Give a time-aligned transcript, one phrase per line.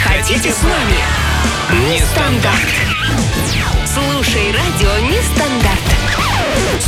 [0.00, 1.90] хотите с нами?
[1.92, 2.68] Нестандарт.
[3.86, 5.78] Слушай радио Нестандарт.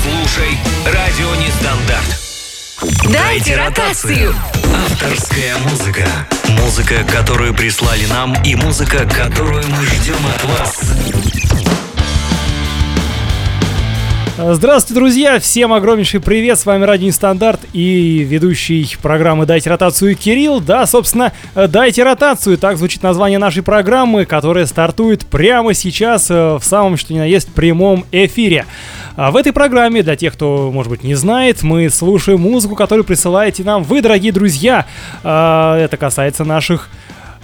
[0.02, 2.18] Слушай радио Нестандарт.
[3.10, 4.34] Дайте ротацию.
[4.86, 6.06] Авторская музыка.
[6.48, 11.52] Музыка, которую прислали нам, и музыка, которую мы ждем от вас.
[14.45, 15.38] Здравствуйте, друзья!
[15.38, 16.59] Всем огромнейший привет!
[16.59, 20.60] С вами Радио Нестандарт и ведущий программы «Дайте ротацию» Кирилл.
[20.60, 26.65] Да, собственно, «Дайте ротацию»— так звучит название нашей программы, которая стартует прямо сейчас э, в
[26.65, 28.66] самом, что ни на есть, прямом эфире.
[29.15, 33.04] А в этой программе, для тех, кто, может быть, не знает, мы слушаем музыку, которую
[33.04, 34.87] присылаете нам вы, дорогие друзья.
[35.23, 36.88] А, это касается наших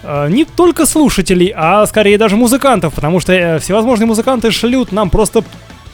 [0.03, 5.09] э, не только слушателей, а скорее даже музыкантов, потому что э, всевозможные музыканты шлют нам
[5.09, 5.45] просто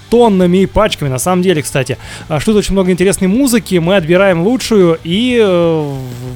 [0.10, 1.10] тоннами и пачками.
[1.10, 3.76] На самом деле, кстати, а, шлют очень много интересной музыки.
[3.76, 5.94] Мы отбираем лучшую и э,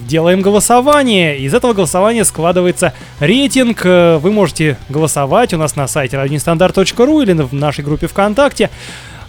[0.07, 1.37] делаем голосование.
[1.39, 3.81] Из этого голосования складывается рейтинг.
[3.85, 8.69] Э, Вы можете голосовать у нас на сайте radionestandarт.ru или в нашей группе ВКонтакте.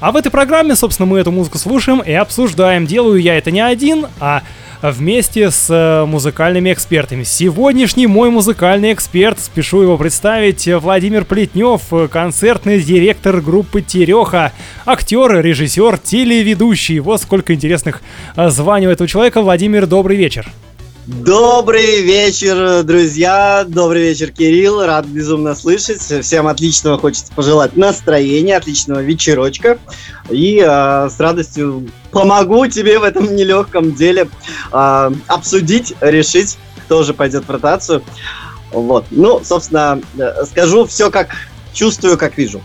[0.00, 2.86] А в этой программе, собственно, мы эту музыку слушаем и обсуждаем.
[2.86, 4.42] Делаю я это не один, а
[4.80, 7.22] вместе с э, музыкальными экспертами.
[7.22, 14.52] Сегодняшний мой музыкальный эксперт, спешу его представить, э, Владимир Плетнев, э, концертный директор группы Тереха,
[14.86, 16.98] актер, режиссер, телеведущий.
[17.00, 18.00] Вот сколько интересных
[18.36, 19.42] званий у этого человека.
[19.42, 20.46] Владимир, добрый вечер.
[21.11, 23.64] Добрый вечер, друзья.
[23.66, 24.86] Добрый вечер, Кирилл.
[24.86, 26.00] Рад безумно слышать.
[26.00, 29.80] Всем отличного хочется пожелать настроения, отличного вечерочка.
[30.30, 34.28] И э, с радостью помогу тебе в этом нелегком деле
[34.72, 38.05] э, обсудить, решить, кто же пойдет в ротацию.
[38.70, 39.06] Вот.
[39.11, 41.30] Ну, собственно, э, скажу все как
[41.72, 42.61] чувствую, как вижу.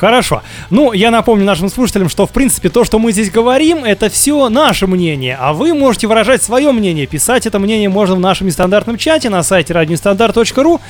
[0.00, 0.42] Хорошо.
[0.70, 4.48] Ну, я напомню нашим слушателям, что, в принципе, то, что мы здесь говорим, это все
[4.48, 7.06] наше мнение, а вы можете выражать свое мнение.
[7.06, 10.80] Писать это мнение можно в нашем нестандартном чате на сайте radionestandarт.ru.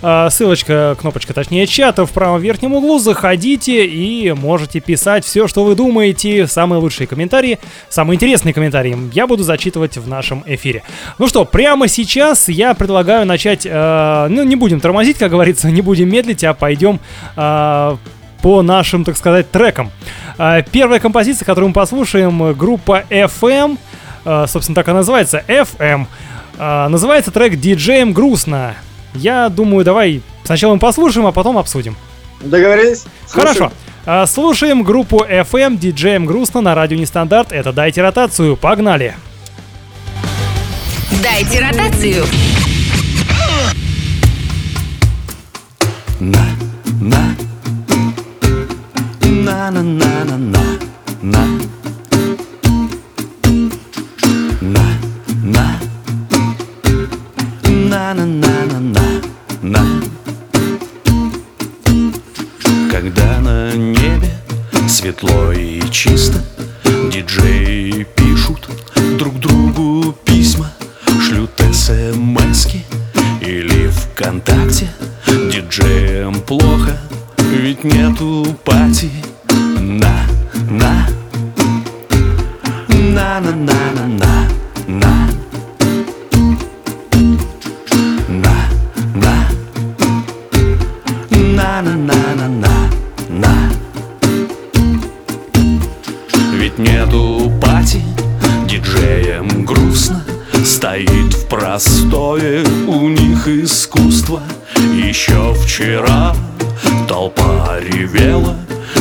[0.00, 3.00] А, Ссылочка, кнопочка, точнее, чата в правом верхнем углу.
[3.00, 6.46] Заходите и можете писать все, что вы думаете.
[6.46, 7.58] Самые лучшие комментарии,
[7.88, 10.84] самые интересные комментарии я буду зачитывать в нашем эфире.
[11.18, 13.66] Ну что, прямо сейчас я предлагаю начать...
[13.66, 17.00] э, ну, не будем тормозить, как говорится, не будем медлить, а пойдем...
[17.34, 17.96] э,
[18.42, 19.90] по нашим, так сказать, трекам.
[20.36, 23.78] А, Первая композиция, которую мы послушаем, группа FM,
[24.24, 26.06] а, собственно, так и называется, FM.
[26.58, 28.74] А, Называется трек «Диджеем грустно».
[29.14, 31.96] Я думаю, давай сначала мы послушаем, а потом обсудим.
[32.40, 33.04] Договорились?
[33.28, 33.72] Хорошо.
[34.04, 37.52] А, Слушаем группу FM «Диджеем грустно» на радио Нестандарт.
[37.52, 38.56] Это «Дайте ротацию».
[38.56, 39.14] Погнали!
[41.22, 42.24] Дайте ротацию.
[46.20, 46.44] на
[47.00, 47.36] на
[49.62, 50.64] на-на-на-на-на
[51.22, 51.46] На
[54.60, 54.86] На
[55.44, 55.78] На
[57.70, 59.84] На-на-на-на-на
[62.90, 64.34] Когда на небе
[64.88, 66.42] светло и чисто
[67.12, 68.68] Диджеи пишут
[69.16, 70.72] друг другу письма
[71.20, 72.84] Шлют смски
[73.40, 74.90] или ВКонтакте
[75.28, 76.98] Диджеям плохо,
[77.38, 79.08] ведь нету пати
[79.82, 80.26] на,
[80.70, 81.08] на.
[82.88, 84.46] На, на, на, на, на,
[84.86, 85.28] на.
[88.28, 88.54] На,
[89.16, 89.48] на.
[91.30, 91.96] На, на,
[92.46, 92.88] на,
[93.28, 93.72] на,
[96.52, 98.02] Ведь нету пати,
[98.68, 100.24] диджеям грустно
[100.64, 104.42] Стоит в простое у них искусство.
[104.94, 106.36] Еще вчера
[107.08, 108.56] толпа ревела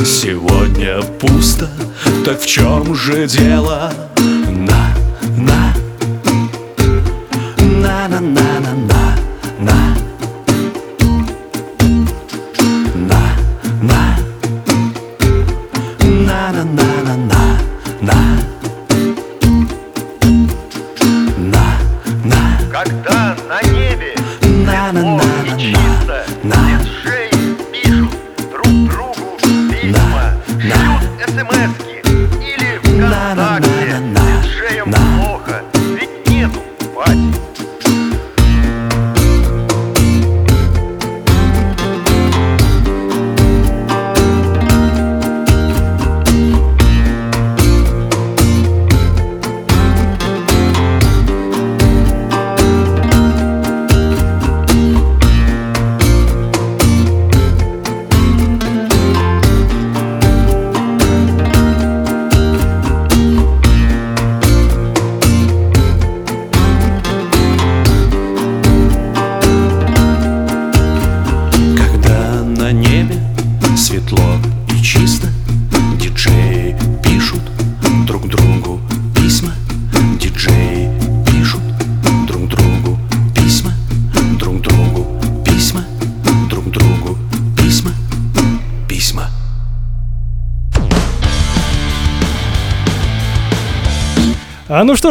[0.06, 1.70] Сегодня пусто,
[2.26, 3.94] так в чем же дело?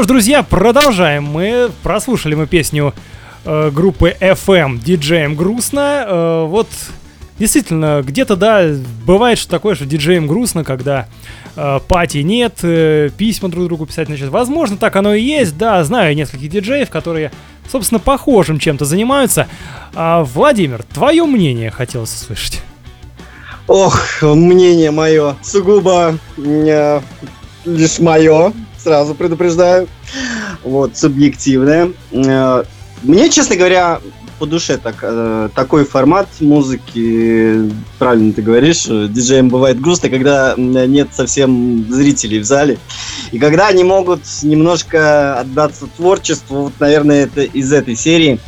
[0.00, 1.25] Что ж, друзья, продолжаем.
[1.25, 2.94] Мы прослушали мы песню
[3.44, 6.06] э, группы FM диджеем грустно.
[6.06, 6.69] Э, вот
[7.38, 8.64] действительно, где-то, да,
[9.05, 11.06] бывает что такое, что диджеем грустно, когда
[11.55, 14.31] э, пати нет, э, письма друг другу писать начать.
[14.31, 17.31] Возможно, так оно и есть, да, знаю нескольких диджеев, которые,
[17.70, 19.49] собственно, похожим чем-то занимаются.
[19.94, 22.62] А, Владимир, твое мнение хотелось услышать.
[23.67, 27.00] Ох, мнение мое сугубо э,
[27.67, 29.88] лишь мое, сразу предупреждаю.
[30.62, 31.93] Вот, субъективное.
[32.12, 32.65] Э,
[33.03, 34.00] мне, честно говоря,
[34.41, 40.55] по душе так, э, такой формат музыки, правильно ты говоришь, э, диджеям бывает грустно, когда
[40.56, 42.79] нет совсем зрителей в зале.
[43.32, 48.41] И когда они могут немножко отдаться творчеству, вот, наверное, это из этой серии.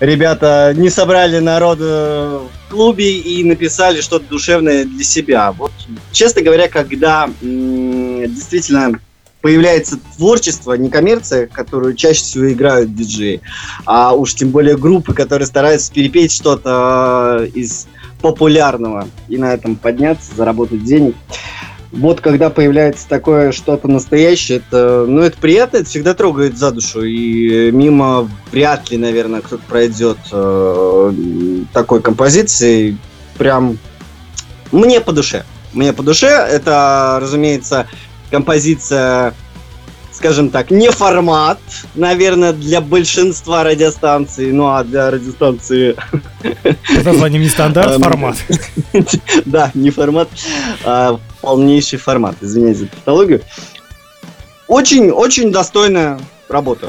[0.00, 5.52] Ребята не собрали народ э, в клубе и написали что-то душевное для себя.
[5.52, 5.70] Вот,
[6.10, 8.98] честно говоря, когда м, действительно
[9.42, 13.42] появляется творчество, не коммерция, которую чаще всего играют диджеи,
[13.84, 17.88] а уж тем более группы, которые стараются перепеть что-то э, из
[18.22, 21.16] популярного и на этом подняться, заработать денег.
[21.90, 27.02] Вот когда появляется такое что-то настоящее, это, ну, это приятно, это всегда трогает за душу.
[27.02, 31.12] И мимо вряд ли, наверное, кто-то пройдет э,
[31.74, 32.96] такой композиции.
[33.36, 33.76] Прям
[34.70, 35.44] мне по душе.
[35.74, 36.28] Мне по душе.
[36.28, 37.86] Это, разумеется,
[38.32, 39.34] композиция,
[40.10, 41.60] скажем так, не формат,
[41.94, 45.94] наверное, для большинства радиостанций, ну а для радиостанции,
[46.42, 48.36] Под названием нестандарт Эм, формат.
[49.44, 50.28] да, не формат,
[50.84, 53.42] а полнейший формат, извиняюсь за тавтологию.
[54.66, 56.18] Очень-очень достойная
[56.48, 56.88] работа.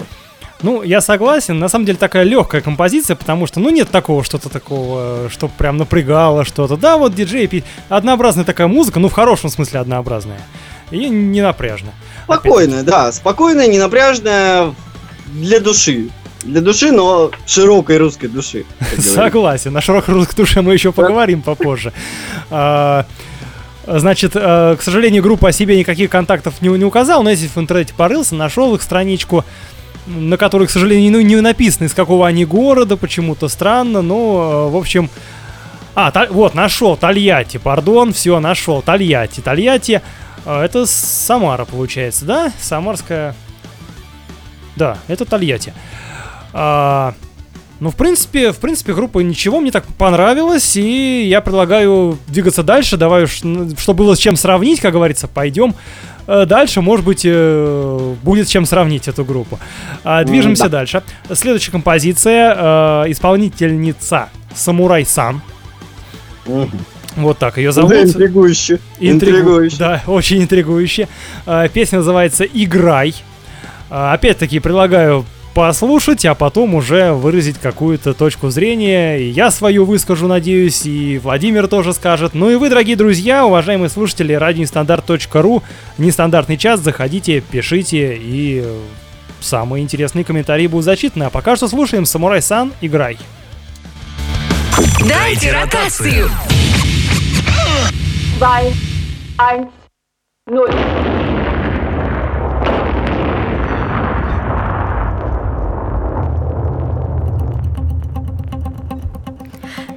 [0.61, 1.59] Ну, я согласен.
[1.59, 5.75] На самом деле такая легкая композиция, потому что, ну, нет такого что-то такого, что прям
[5.75, 6.77] напрягало что-то.
[6.77, 10.39] Да, вот диджей пи- однообразная такая музыка, ну, в хорошем смысле однообразная.
[10.91, 11.91] И не напряжно.
[12.25, 14.73] Спокойная, да, спокойная, ненапряжная
[15.33, 16.09] для души.
[16.43, 18.65] Для души, но широкой русской души.
[18.99, 19.73] Согласен.
[19.73, 21.93] На широкой русской душе мы еще поговорим попозже.
[22.49, 23.05] А,
[23.85, 27.57] Значит, э, к сожалению, группа о себе никаких контактов не, не указала, но если в
[27.57, 29.43] интернете порылся, нашел их страничку,
[30.07, 34.71] на которой, к сожалению, ну, не написано, из какого они города, почему-то странно, но, э,
[34.71, 35.09] в общем...
[35.95, 39.41] А, Та- вот, нашел, Тольятти, пардон, все, нашел, Тольятти.
[39.41, 40.01] Тольятти,
[40.45, 42.51] это Самара, получается, да?
[42.59, 43.35] Самарская...
[44.75, 45.73] Да, это Тольятти.
[46.53, 47.13] А,
[47.79, 52.97] ну, в принципе, в принципе, группа ничего, мне так понравилось, и я предлагаю двигаться дальше.
[52.97, 53.41] Давай, уж,
[53.77, 55.75] чтобы было с чем сравнить, как говорится, пойдем
[56.27, 56.81] э, дальше.
[56.81, 59.59] Может быть, э, будет с чем сравнить эту группу.
[60.03, 60.69] А, движемся да.
[60.69, 61.03] дальше.
[61.33, 62.55] Следующая композиция.
[62.57, 65.41] э, исполнительница Самурай Сан.
[66.45, 66.71] Мгм.
[67.15, 67.91] Вот так ее зовут.
[67.91, 68.79] Да, интригующе.
[68.99, 69.77] Интригу- Интригующе.
[69.77, 71.07] Да, очень интригующе.
[71.45, 73.13] А, Песня называется «Играй».
[73.89, 79.17] А, Опять-таки предлагаю послушать, а потом уже выразить какую-то точку зрения.
[79.19, 82.33] И я свою выскажу, надеюсь, и Владимир тоже скажет.
[82.33, 85.61] Ну и вы, дорогие друзья, уважаемые слушатели, радионестандарт.ру,
[85.99, 88.65] нестандартный час, заходите, пишите, и
[89.41, 91.25] самые интересные комментарии будут зачитаны.
[91.25, 92.73] А пока что слушаем «Самурай Сан.
[92.81, 93.19] Играй».
[95.07, 96.29] Дайте ротацию.
[98.37, 98.73] Zwei,
[99.37, 99.69] eins,
[100.49, 100.69] null.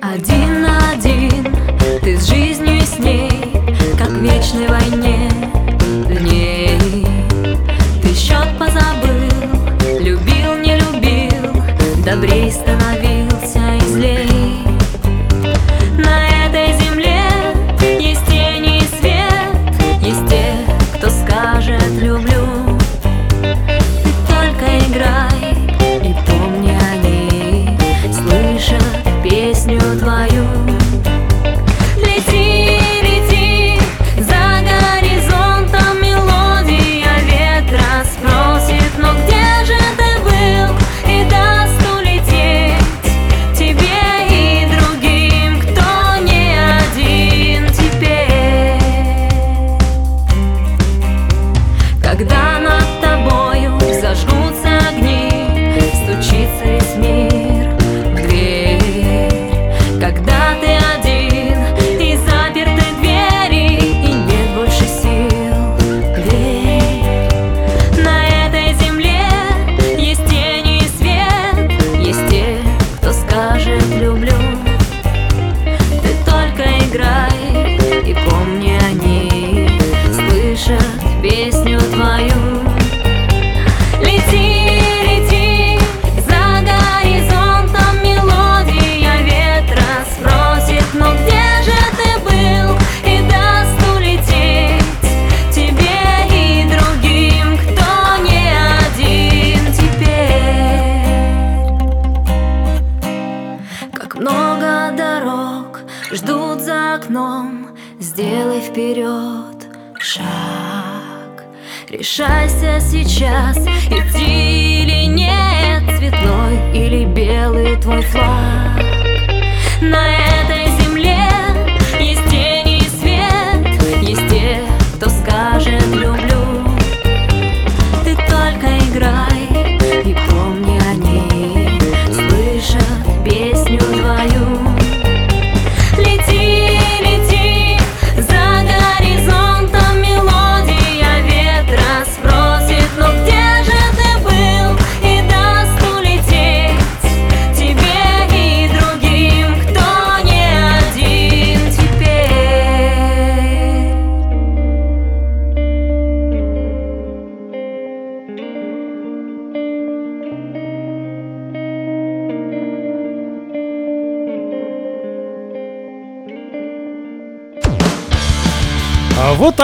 [0.00, 1.56] Один на один
[2.00, 3.28] ты с жизнью с ней
[3.98, 5.28] Как в вечной войне.
[6.08, 6.78] Дней
[8.00, 11.52] Ты счет позабыл, любил, не любил
[12.04, 12.95] Добрей становился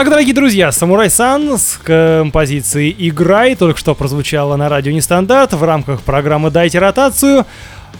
[0.03, 4.91] А Вот так, дорогие друзья, Самурай Сан с композицией «Играй» только что прозвучала на радио
[4.91, 7.47] Нестандарт в рамках программы «Дайте ротацию».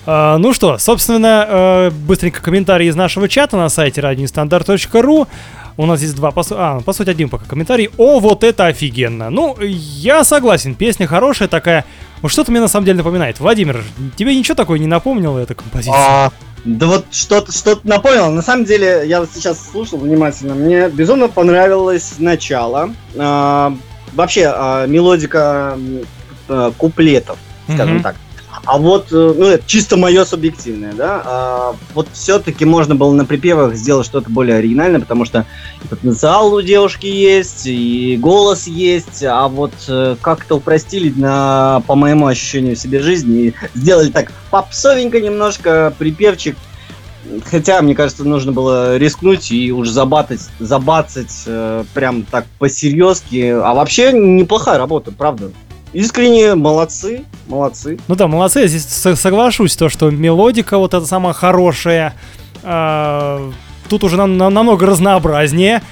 [0.05, 5.29] А, ну что, собственно, э, быстренько комментарии из нашего чата на сайте radionestandarт.ru.
[5.77, 7.91] У нас здесь два, по, су- а, по сути, один пока комментарий.
[7.97, 9.31] О, вот это офигенно.
[9.31, 11.85] Ну, я согласен, песня хорошая такая.
[12.21, 13.41] Вот что-то мне на самом деле напоминает.
[13.41, 13.83] Владимир,
[14.17, 15.95] тебе ничего такое не напомнило эта композиция?
[15.97, 16.31] А,
[16.65, 18.31] да вот что-то что напомнил.
[18.31, 20.55] На самом деле, я вот сейчас слушал внимательно.
[20.55, 22.91] Мне безумно понравилось начало.
[23.19, 23.75] А,
[24.13, 25.79] вообще, а, мелодика
[26.49, 27.39] а, куплетов,
[27.73, 28.03] скажем Мгм.
[28.03, 28.17] так.
[28.65, 33.25] А вот, э, ну, это чисто мое субъективное, да, а, вот все-таки можно было на
[33.25, 35.47] припевах сделать что-то более оригинальное, потому что
[35.85, 41.97] и потенциал у девушки есть, и голос есть, а вот э, как-то упростили на, по
[41.97, 46.57] моему ощущению себе жизни, и сделали так попсовенько немножко, припевчик,
[47.45, 53.49] Хотя, мне кажется, нужно было рискнуть и уж забатать, забацать э, прям так по-серьезки.
[53.49, 55.53] А вообще неплохая работа, правда.
[55.93, 57.99] Искренне молодцы, молодцы.
[58.09, 62.15] Ну да, молодцы, я здесь со- соглашусь, то, что мелодика вот эта самая хорошая,
[62.63, 63.51] а,
[63.89, 65.83] тут уже нам, нам- намного разнообразнее.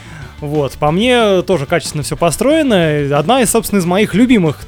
[0.41, 3.17] Вот, по мне тоже качественно все построено.
[3.19, 4.61] Одна из, собственно, из моих любимых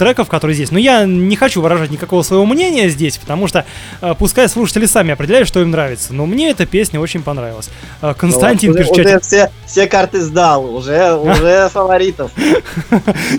[0.00, 0.70] треков, которые здесь.
[0.70, 3.66] Но я не хочу выражать никакого своего мнения здесь, потому что
[4.00, 6.14] э, пускай слушатели сами определяют, что им нравится.
[6.14, 7.68] Но мне эта песня очень понравилась.
[8.00, 9.08] Э, Константин Ну, уже, пишет в чате.
[9.10, 12.30] уже все, все карты сдал, уже, уже фаворитов.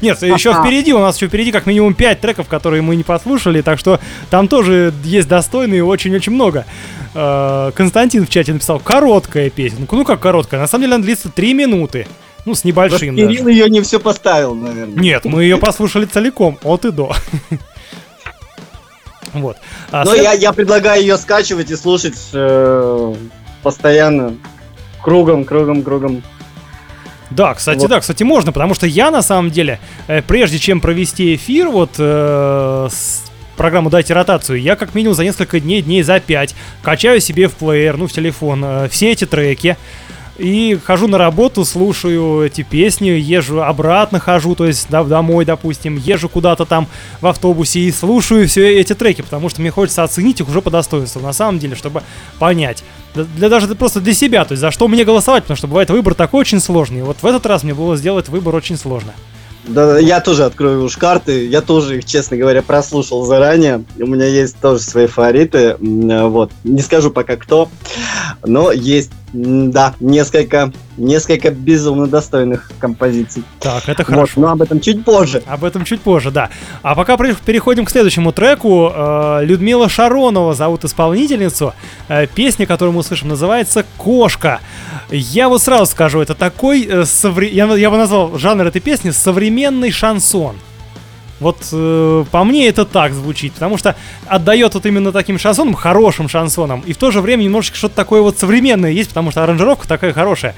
[0.02, 3.62] Нет, еще впереди, у нас еще впереди как минимум 5 треков, которые мы не послушали,
[3.62, 4.00] так что
[4.30, 6.66] там тоже есть достойные очень-очень много.
[7.16, 9.80] Э, Константин в чате написал, короткая песня.
[9.80, 10.60] Ну, ну как короткая?
[10.60, 12.06] На самом деле она длится 3 минуты.
[12.46, 13.28] Ну, с небольшим даже.
[13.30, 15.00] Кирилл ее не все поставил, наверное.
[15.02, 17.14] Нет, мы ее послушали целиком, от и до.
[19.34, 19.56] Вот.
[19.92, 23.16] А Но след- я, я предлагаю ее скачивать и слушать э,
[23.64, 24.36] постоянно.
[25.02, 26.22] Кругом, кругом, кругом.
[27.30, 27.90] Да, кстати, Вот.
[27.90, 31.92] да, кстати, можно, потому что я на самом деле, э, прежде чем провести эфир, вот
[31.98, 33.24] э, с
[33.56, 37.54] программу «Дайте ротацию», я как минимум за несколько дней, дней за пять, качаю себе в
[37.54, 39.78] плеер, ну, в телефон, э, все эти треки,
[40.38, 45.98] и хожу на работу, слушаю эти песни, езжу обратно хожу, то есть да, домой, допустим,
[45.98, 46.88] езжу куда-то там
[47.20, 50.70] в автобусе и слушаю все эти треки, потому что мне хочется оценить их уже по
[50.70, 52.04] достоинству, на самом деле, чтобы
[52.40, 52.84] понять.
[53.14, 56.16] Для даже просто для себя, то есть за что мне голосовать, потому что бывает выбор
[56.16, 57.04] такой очень сложный.
[57.04, 59.14] Вот в этот раз мне было сделать выбор очень сложно.
[59.68, 61.48] Да, я тоже открою уж карты.
[61.48, 63.84] Я тоже их, честно говоря, прослушал заранее.
[64.00, 65.78] У меня есть тоже свои фавориты.
[65.80, 66.52] Э, Вот.
[66.64, 67.70] Не скажу пока кто.
[68.44, 73.44] Но есть, да, несколько, несколько безумно достойных композиций.
[73.60, 74.42] Так, это Вот, хорошо.
[74.42, 75.42] но об этом чуть позже.
[75.48, 76.50] Об этом чуть позже, да.
[76.82, 78.92] А пока переходим к следующему треку.
[78.94, 81.74] Э, Людмила Шаронова зовут исполнительницу.
[82.08, 84.60] Э, Песня, которую мы услышим, называется «Кошка».
[85.10, 86.88] Я вот сразу скажу, это такой...
[86.90, 87.06] э,
[87.52, 90.56] я бы назвал жанр этой песни «современный шансон».
[91.42, 93.96] Вот э, по мне это так звучит, потому что
[94.28, 98.22] отдает вот именно таким шансоном, хорошим шансоном, и в то же время немножечко что-то такое
[98.22, 100.56] вот современное есть, потому что аранжировка такая хорошая.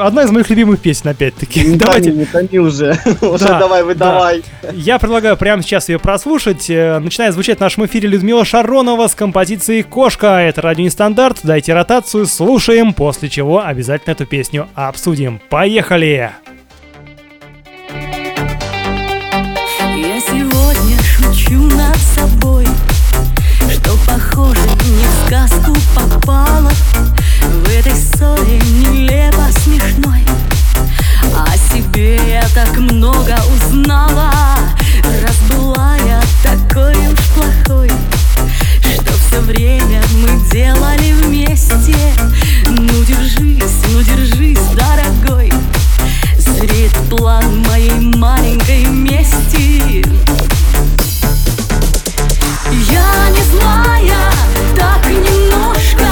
[0.00, 1.60] Одна из моих любимых песен, опять-таки.
[1.60, 2.98] Не Давайте томи, не томи уже.
[3.20, 3.86] Уже Да, давай, да.
[3.86, 4.42] выдавай.
[4.72, 6.70] я предлагаю прямо сейчас ее прослушать.
[6.70, 10.38] Э, Начинает звучать в нашем эфире Людмила Шаронова с композицией «Кошка».
[10.38, 11.40] Это радио Нестандарт.
[11.42, 15.38] Дайте ротацию, слушаем, после чего обязательно эту песню обсудим.
[15.50, 16.30] Поехали!
[16.46, 16.57] Я
[21.48, 22.66] шучу над собой
[23.70, 26.70] Что похоже не в сказку попала
[27.64, 30.24] В этой ссоре нелепо смешной
[31.34, 34.32] О себе я так много узнала.
[35.22, 37.90] Раз была я такой уж плохой
[38.82, 41.96] Что все время мы делали вместе.
[42.66, 44.58] Ну держись, ну держись,
[47.08, 50.04] план моей маленькой мести
[52.70, 54.30] Я не злая,
[54.76, 56.07] так немножко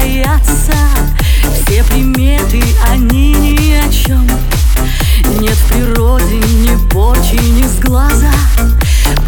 [0.00, 0.72] бояться
[1.54, 4.26] Все приметы, они ни о чем
[5.40, 8.30] Нет в природе ни порчи, ни сглаза.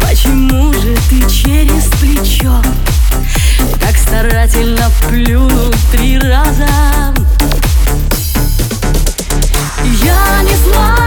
[0.01, 2.61] Почему же ты через плечо
[3.79, 6.67] Так старательно плюнул три раза?
[10.03, 11.02] Я не злая,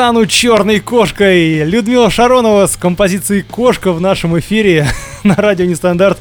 [0.00, 1.62] стану черной кошкой!
[1.64, 4.88] Людмила Шаронова с композицией «Кошка» в нашем эфире
[5.24, 6.16] на радио Нестандарт.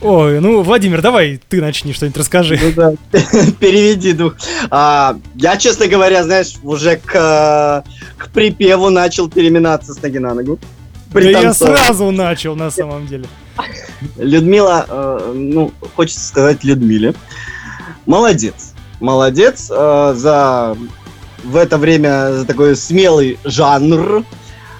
[0.00, 2.56] Ой, ну, Владимир, давай ты начни что-нибудь расскажи.
[2.62, 2.92] Ну да,
[3.58, 4.36] переведи дух.
[4.70, 7.82] А, я, честно говоря, знаешь, уже к,
[8.16, 10.60] к припеву начал переминаться с ноги на ногу.
[11.12, 13.24] Да я сразу начал, на самом деле.
[14.18, 17.12] Людмила, э, ну, хочется сказать Людмиле.
[18.06, 18.72] Молодец.
[19.00, 20.76] Молодец э, за
[21.44, 24.24] в это время такой смелый жанр.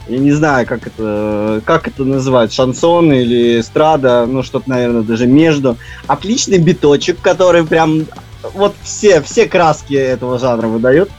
[0.08, 5.26] Я не знаю, как это, как это называть, шансон или эстрада, ну что-то, наверное, даже
[5.26, 5.76] между.
[6.06, 8.06] Отличный биточек, который прям
[8.54, 11.10] вот все, все краски этого жанра выдает.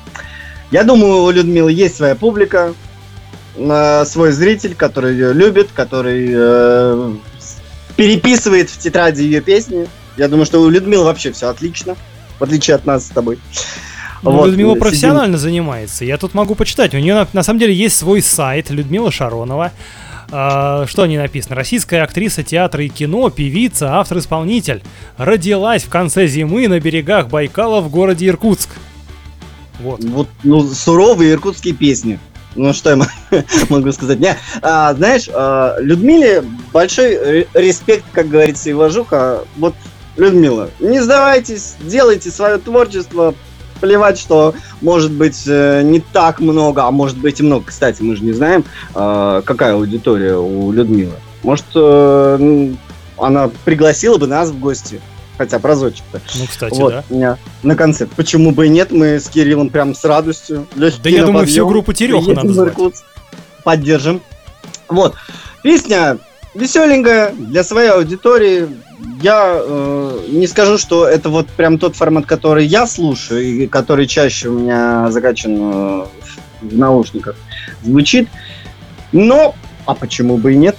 [0.72, 2.74] Я думаю, у Людмилы есть своя публика,
[3.56, 7.14] э, свой зритель, который ее любит, который э,
[7.96, 9.88] переписывает в тетради ее песни.
[10.18, 11.96] Я думаю, что у Людмилы вообще все отлично,
[12.40, 13.40] в отличие от нас с тобой.
[14.22, 16.04] Ну, Вот, Людмила мы профессионально занимается.
[16.06, 16.94] Я тут могу почитать.
[16.94, 19.72] У нее на, на самом деле есть свой сайт Людмила Шаронова.
[20.32, 21.56] А, что о ней написано?
[21.56, 24.84] Российская актриса театра и кино, певица, автор-исполнитель.
[25.18, 28.70] Родилась в конце зимы на берегах Байкала в городе Иркутск.
[29.80, 30.04] Вот.
[30.04, 32.20] Вот, ну, суровые иркутские песни.
[32.56, 32.98] Ну, что я
[33.70, 34.20] могу сказать?
[34.20, 39.46] Не, а, знаешь, а, Людмиле большой ре- респект, как говорится, и уважуха.
[39.58, 39.74] Вот,
[40.18, 43.34] Людмила, не сдавайтесь, делайте свое творчество,
[43.80, 47.66] плевать, что может быть э, не так много, а может быть и много.
[47.68, 51.14] Кстати, мы же не знаем, а, какая аудитория у Людмилы.
[51.44, 52.74] Может, э,
[53.18, 55.02] она пригласила бы нас в гости,
[55.38, 56.22] хотя бы разочек-то.
[56.36, 57.04] Ну, кстати, Вот, да.
[57.10, 58.12] меня на концерт.
[58.16, 58.92] Почему бы и нет?
[58.92, 60.68] Мы с Кириллом прям с радостью.
[60.76, 63.04] Легкий Да я думаю, всю группу Приедем надо звать.
[63.64, 64.22] Поддержим.
[64.88, 65.16] Вот.
[65.64, 66.18] Песня
[66.56, 68.68] веселенькая для своей аудитории.
[69.22, 74.08] Я э, не скажу, что это вот прям тот формат, который я слушаю и который
[74.08, 76.06] чаще у меня закачан э,
[76.62, 77.36] в наушниках
[77.82, 78.28] звучит.
[79.12, 80.76] Но, а почему бы и нет?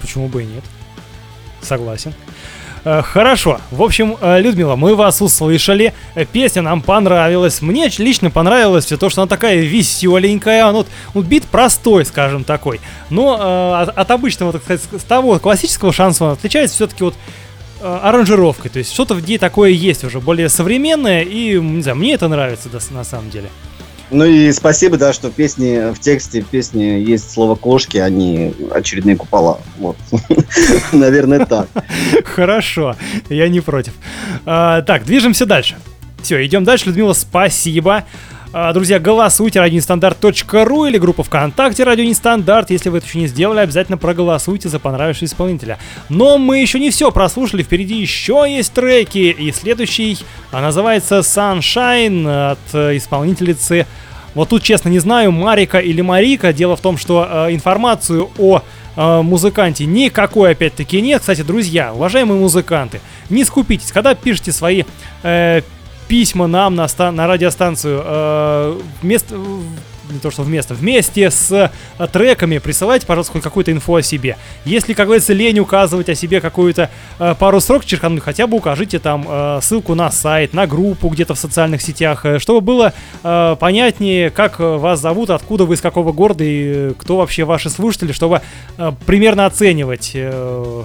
[0.00, 0.64] Почему бы и нет?
[1.62, 2.12] Согласен.
[2.84, 3.60] Э, Хорошо.
[3.70, 5.94] В общем, э, Людмила, мы вас услышали.
[6.32, 7.62] Песня нам понравилась.
[7.62, 10.70] Мне лично понравилось все то, что она такая веселенькая.
[10.72, 12.80] Ну, вот бит простой, скажем, такой.
[13.10, 17.14] Но э, от, от обычного, так сказать, с того классического шансона отличается все-таки вот
[17.82, 18.70] аранжировкой.
[18.70, 21.22] То есть что-то в ней такое есть уже, более современное.
[21.22, 23.48] И, не знаю, мне это нравится да, на самом деле.
[24.12, 28.52] Ну и спасибо, да, что в песне, в тексте песни есть слово кошки, а не
[28.70, 29.58] очередные купола.
[29.78, 29.96] Вот.
[30.92, 31.68] Наверное, так.
[32.24, 32.94] Хорошо,
[33.30, 33.94] я не против.
[34.44, 35.76] А, так, движемся дальше.
[36.22, 36.86] Все, идем дальше.
[36.86, 38.04] Людмила, спасибо.
[38.54, 42.70] А, Друзья, голосуйте радионестандарт.ру или группа ВКонтакте Радио Нестандарт.
[42.70, 45.78] Если вы это еще не сделали, обязательно проголосуйте за понравившегося исполнителя.
[46.10, 49.30] Но мы еще не все прослушали, впереди еще есть треки.
[49.30, 50.18] И следующий
[50.50, 53.86] а, называется Sunshine от э, исполнительницы
[54.34, 56.52] вот тут, честно, не знаю, Марика или Марика.
[56.52, 58.62] Дело в том, что э, информацию о
[58.96, 61.20] э, музыканте никакой, опять-таки, нет.
[61.20, 63.92] Кстати, друзья, уважаемые музыканты, не скупитесь.
[63.92, 64.84] Когда пишете свои
[65.22, 65.62] э,
[66.08, 69.36] письма нам на, ста- на радиостанцию э, вместо...
[70.10, 74.36] Не то, что вместо, вместе с э, треками присылайте, пожалуйста, хоть какую-то инфу о себе.
[74.66, 78.98] Если, как говорится, лень указывать о себе какую-то э, пару строк черкануть, хотя бы укажите
[78.98, 83.56] там э, ссылку на сайт, на группу где-то в социальных сетях, э, чтобы было э,
[83.58, 87.70] понятнее, как э, вас зовут, откуда вы, из какого города и э, кто вообще ваши
[87.70, 88.42] слушатели, чтобы
[88.76, 90.10] э, примерно оценивать.
[90.14, 90.82] э,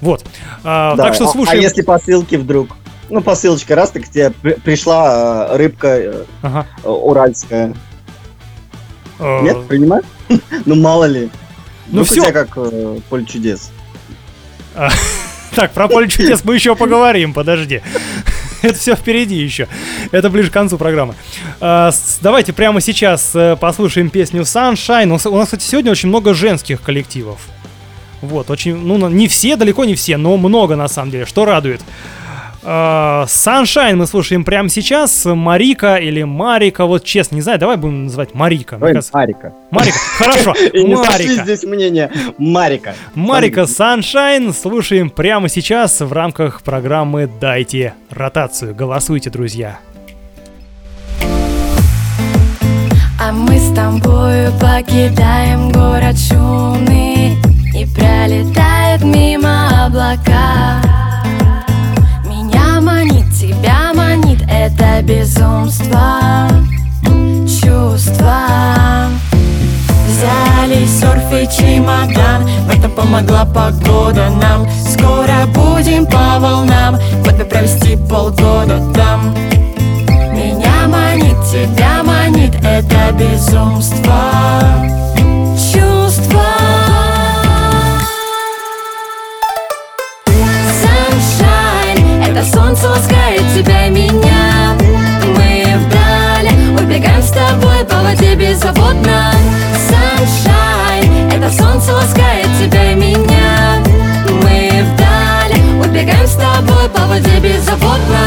[0.00, 0.24] вот.
[0.64, 1.60] А, Да, Так что а- слушаем.
[1.60, 2.70] А если по ссылке вдруг?
[3.10, 6.66] Ну, по ссылочке, раз так тебе при- пришла э, рыбка э, Ага.
[6.84, 7.74] э, уральская.
[9.18, 10.04] Э, Нет, принимаешь?
[10.64, 11.28] Ну, мало ли.
[11.88, 13.70] Ну, Вдруг у тебя как э, поле чудес.
[15.54, 17.82] Так, про поле чудес мы еще поговорим, подожди.
[18.62, 19.66] Это все впереди еще.
[20.12, 21.14] Это ближе к концу программы.
[21.60, 25.06] А, с- давайте прямо сейчас послушаем песню Sunshine.
[25.28, 27.40] У нас, кстати, сегодня очень много женских коллективов.
[28.22, 31.80] Вот, очень, ну, не все, далеко не все, но много на самом деле, что радует.
[32.62, 35.24] Sunshine мы слушаем прямо сейчас.
[35.24, 38.78] Марика или Марика, вот честно, не знаю, давай будем называть Марика.
[38.78, 39.52] Кажется, Марика.
[39.70, 41.44] Марика, хорошо, И не Марика.
[41.44, 42.10] здесь мнения.
[42.38, 42.94] Марика.
[43.14, 48.74] Марика Sunshine слушаем прямо сейчас в рамках программы «Дайте ротацию».
[48.74, 49.78] Голосуйте, друзья.
[53.22, 57.34] А мы с тобою покидаем город шумный
[57.74, 60.80] И пролетает мимо облака
[64.50, 66.48] это безумство
[67.46, 69.08] Чувства
[70.06, 74.68] Взяли серф и чемодан В этом помогла погода нам.
[74.70, 79.34] Скоро будем по волнам Вот бы провести полгода там.
[80.32, 84.60] Меня манит, тебя манит это безумство
[92.40, 94.74] Это солнце ласкает тебя и меня.
[95.36, 99.30] Мы вдали убегаем с тобой по воде беззаботно.
[99.90, 103.84] Sunshine, это солнце ласкает тебя и меня.
[104.42, 108.24] Мы вдали убегаем с тобой по воде беззаботно.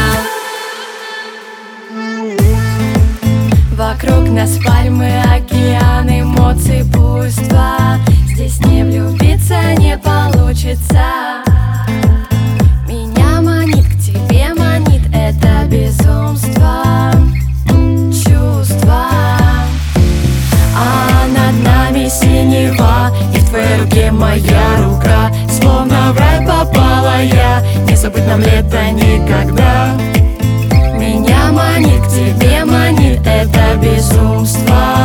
[3.72, 7.98] Вокруг нас пальмы, океан, эмоций, буйства
[8.28, 11.43] Здесь не влюбиться не получится
[24.10, 25.30] моя рука?
[25.50, 27.62] Словно в рай попала я.
[27.88, 29.96] Не забыть нам лето никогда.
[30.98, 35.03] Меня манит, к тебе манит это безумство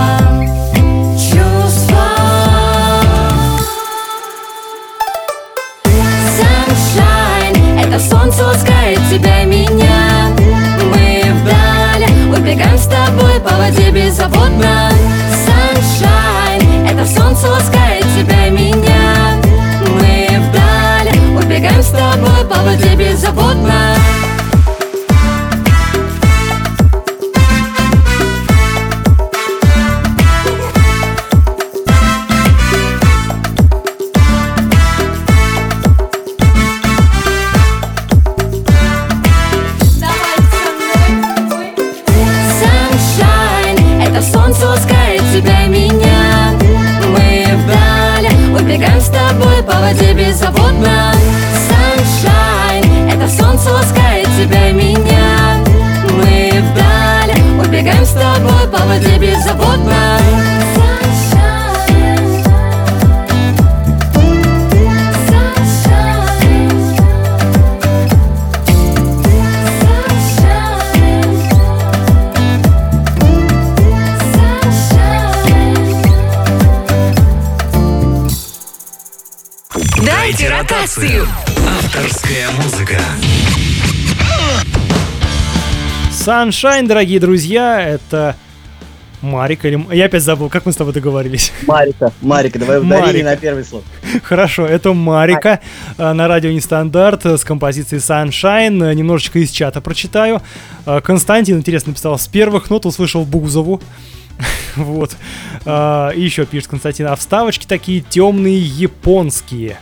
[86.40, 88.34] Sunshine, дорогие друзья, это
[89.22, 89.94] Марик или...
[89.94, 91.52] Я опять забыл, как мы с тобой договорились.
[91.68, 92.14] Марика.
[92.22, 93.26] Марика, давай Марика.
[93.26, 93.84] на первый слог.
[94.24, 95.60] Хорошо, это Марика
[95.98, 98.94] э, на радио Нестандарт с композицией Sunshine.
[98.96, 100.42] Немножечко из чата прочитаю.
[100.86, 103.82] Э, Константин, интересно, написал, с первых нот услышал Бузову.
[104.78, 105.18] Вот.
[105.66, 109.78] А, И еще пишет Константин, а вставочки такие темные японские.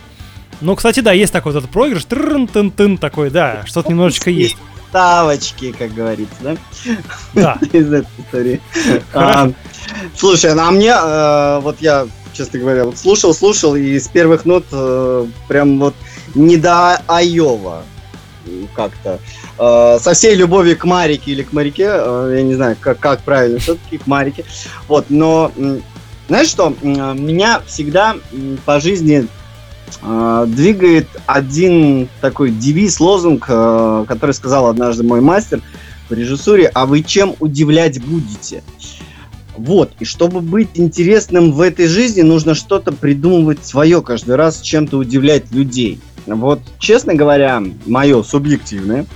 [0.60, 2.04] Ну, кстати, да, есть такой вот этот проигрыш.
[2.06, 4.56] Трын-тын-тын такой, да, что-то немножечко есть.
[4.88, 6.56] Ставочки, как говорится, да?
[7.34, 7.58] Да.
[7.72, 8.60] Из этой истории.
[9.12, 9.50] А,
[10.16, 14.44] Слушай, ну а мне, э, вот я, честно говоря, вот слушал, слушал, и с первых
[14.44, 15.94] нот э, прям вот
[16.34, 17.82] не до Айова
[18.74, 19.18] как-то.
[19.58, 23.58] Э, Со всей любовью к Марике или к Марике, я не знаю, как, как правильно
[23.58, 24.44] все-таки, к Марике.
[24.88, 25.52] Вот, но
[26.28, 28.16] знаешь что, меня всегда
[28.64, 29.26] по жизни
[30.46, 35.60] двигает один такой девиз, лозунг, э, который сказал однажды мой мастер
[36.08, 38.62] по режиссуре, а вы чем удивлять будете?
[39.56, 44.98] Вот, и чтобы быть интересным в этой жизни, нужно что-то придумывать свое каждый раз, чем-то
[44.98, 46.00] удивлять людей.
[46.26, 49.06] Вот, честно говоря, мое субъективное,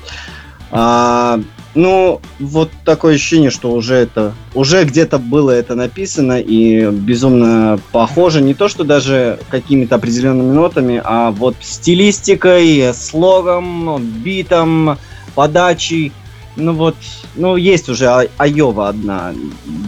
[0.73, 1.41] а,
[1.75, 8.43] ну, вот такое ощущение, что уже это, уже где-то было это написано и безумно похоже,
[8.43, 14.99] не то, что даже какими-то определенными нотами, а вот стилистикой, слогом, битом,
[15.35, 16.13] подачей.
[16.57, 16.97] Ну вот,
[17.37, 19.33] ну есть уже А- Айова одна.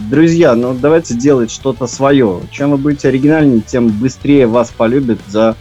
[0.09, 2.41] Друзья, ну давайте делать что-то свое.
[2.51, 5.55] Чем вы будете оригинальнее, тем быстрее вас полюбят за,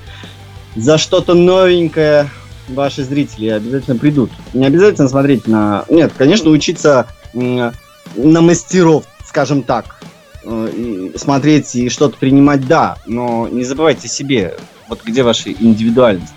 [0.75, 2.31] за что-то новенькое.
[2.68, 4.31] Ваши зрители обязательно придут.
[4.53, 5.85] Не обязательно смотреть на...
[5.88, 7.72] Нет, конечно, учиться на
[8.16, 10.00] мастеров, скажем так.
[10.44, 12.96] Э, и смотреть и что-то принимать, да.
[13.07, 14.57] Но не забывайте себе.
[14.88, 16.35] Вот где ваша индивидуальность.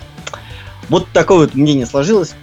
[0.88, 2.34] Вот такое вот мнение сложилось.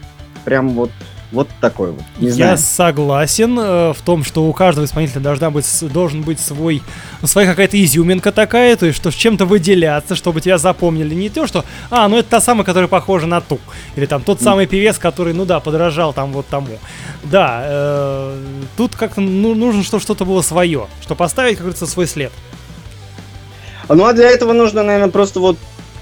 [0.43, 0.91] Прям вот,
[1.36, 2.02] вот такое вот.
[2.19, 2.58] Не Я знаю.
[2.58, 6.82] согласен э, в том, что у каждого исполнителя должна быть, должен быть свой,
[7.21, 11.13] ну, своя какая-то изюминка такая, то есть, что с чем-то выделяться, чтобы тебя запомнили.
[11.13, 13.60] Не то, что, а, ну это та самая, которая похожа на ту.
[13.95, 16.80] Или там тот самый певец, который, ну да, подражал там вот тому.
[17.24, 18.43] Да, э,
[18.78, 22.32] тут как-то ну, нужно, чтобы что-то было свое, чтобы поставить, как говорится, свой след.
[23.89, 25.58] Ну а для этого нужно, наверное, просто вот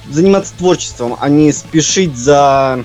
[0.10, 2.84] заниматься творчеством, а не спешить за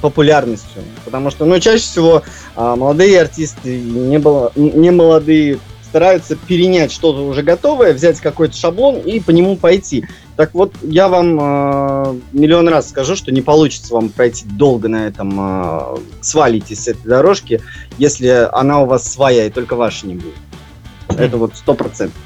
[0.00, 0.82] популярностью.
[1.06, 2.22] Потому что, ну, чаще всего
[2.56, 8.96] а, молодые артисты, не, было, не молодые, стараются перенять что-то уже готовое, взять какой-то шаблон
[8.96, 10.04] и по нему пойти.
[10.36, 15.06] Так вот, я вам э, миллион раз скажу, что не получится вам пройти долго на
[15.06, 17.62] этом, э, свалитесь с этой дорожки,
[17.96, 20.34] если она у вас своя и только ваша не будет.
[21.08, 22.20] Это вот сто процентов.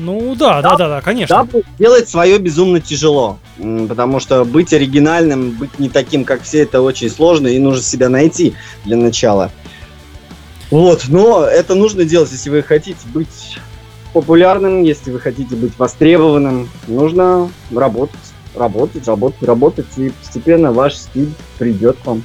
[0.00, 1.46] Ну да, да, да, да, конечно.
[1.52, 6.80] Да, делать свое безумно тяжело, потому что быть оригинальным, быть не таким, как все, это
[6.80, 9.50] очень сложно, и нужно себя найти для начала.
[10.70, 13.58] Вот, но это нужно делать, если вы хотите быть
[14.12, 18.18] популярным, если вы хотите быть востребованным, нужно работать,
[18.54, 22.24] работать, работать, работать, и постепенно ваш стиль придет к вам.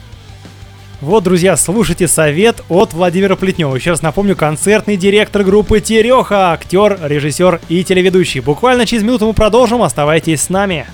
[1.06, 3.76] Вот, друзья, слушайте совет от Владимира Плетнева.
[3.76, 8.40] Еще раз напомню, концертный директор группы Тереха, актер, режиссер и телеведущий.
[8.40, 10.88] Буквально через минуту мы продолжим, оставайтесь с нами.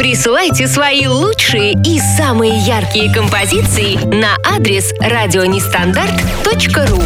[0.00, 7.02] Присылайте свои лучшие и самые яркие композиции на адрес радионестандарт.ру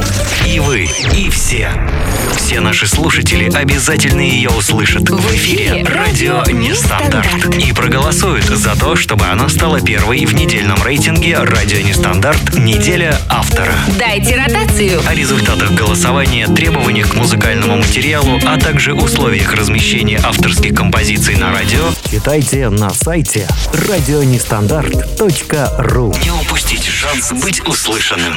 [0.46, 1.70] И вы, и все.
[2.37, 9.26] Все наши слушатели обязательно ее услышат в эфире «Радио Нестандарт» и проголосуют за то, чтобы
[9.26, 12.54] она стала первой в недельном рейтинге «Радио Нестандарт.
[12.54, 13.74] Неделя автора».
[13.98, 15.00] Дайте ротацию.
[15.04, 21.90] О результатах голосования, требованиях к музыкальному материалу, а также условиях размещения авторских композиций на радио
[22.14, 28.35] читайте на сайте радионестандарт.ру Не упустите шанс быть услышанным.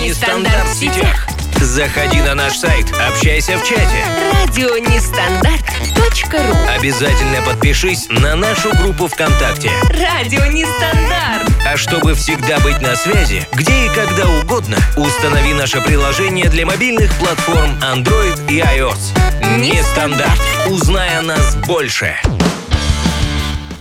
[0.00, 1.28] Нестандарт в сетях.
[1.60, 4.04] Заходи на наш сайт, общайся в чате.
[4.42, 9.70] Радионестандарт.ру Обязательно подпишись на нашу группу ВКонтакте.
[9.90, 11.48] Радио Нестандарт.
[11.64, 17.12] А чтобы всегда быть на связи, где и когда угодно, установи наше приложение для мобильных
[17.14, 19.12] платформ Android и iOS.
[19.58, 20.40] Нестандарт.
[20.66, 22.16] Узнай о нас больше.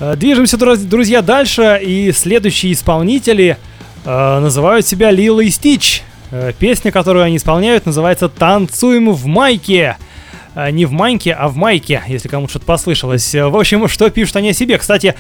[0.02, 3.58] Э, Движемся, друз- друзья, дальше, и следующие исполнители
[4.04, 6.02] э, называют себя Лила и Стич.
[6.32, 9.98] Э, Песня, которую они исполняют, называется «Танцуем в майке».
[10.56, 13.36] Э, Не в майке, а в майке, если кому что-то послышалось.
[13.36, 14.80] Э, В общем, что пишут они о себе?
[14.80, 15.14] Кстати,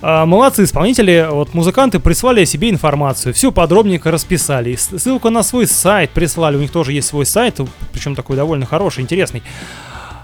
[0.00, 4.76] э, молодцы исполнители, вот музыканты прислали о себе информацию, всю подробненько расписали.
[4.76, 7.58] Ссылку на свой сайт прислали, у них тоже есть свой сайт,
[7.92, 9.42] причем такой довольно хороший, интересный.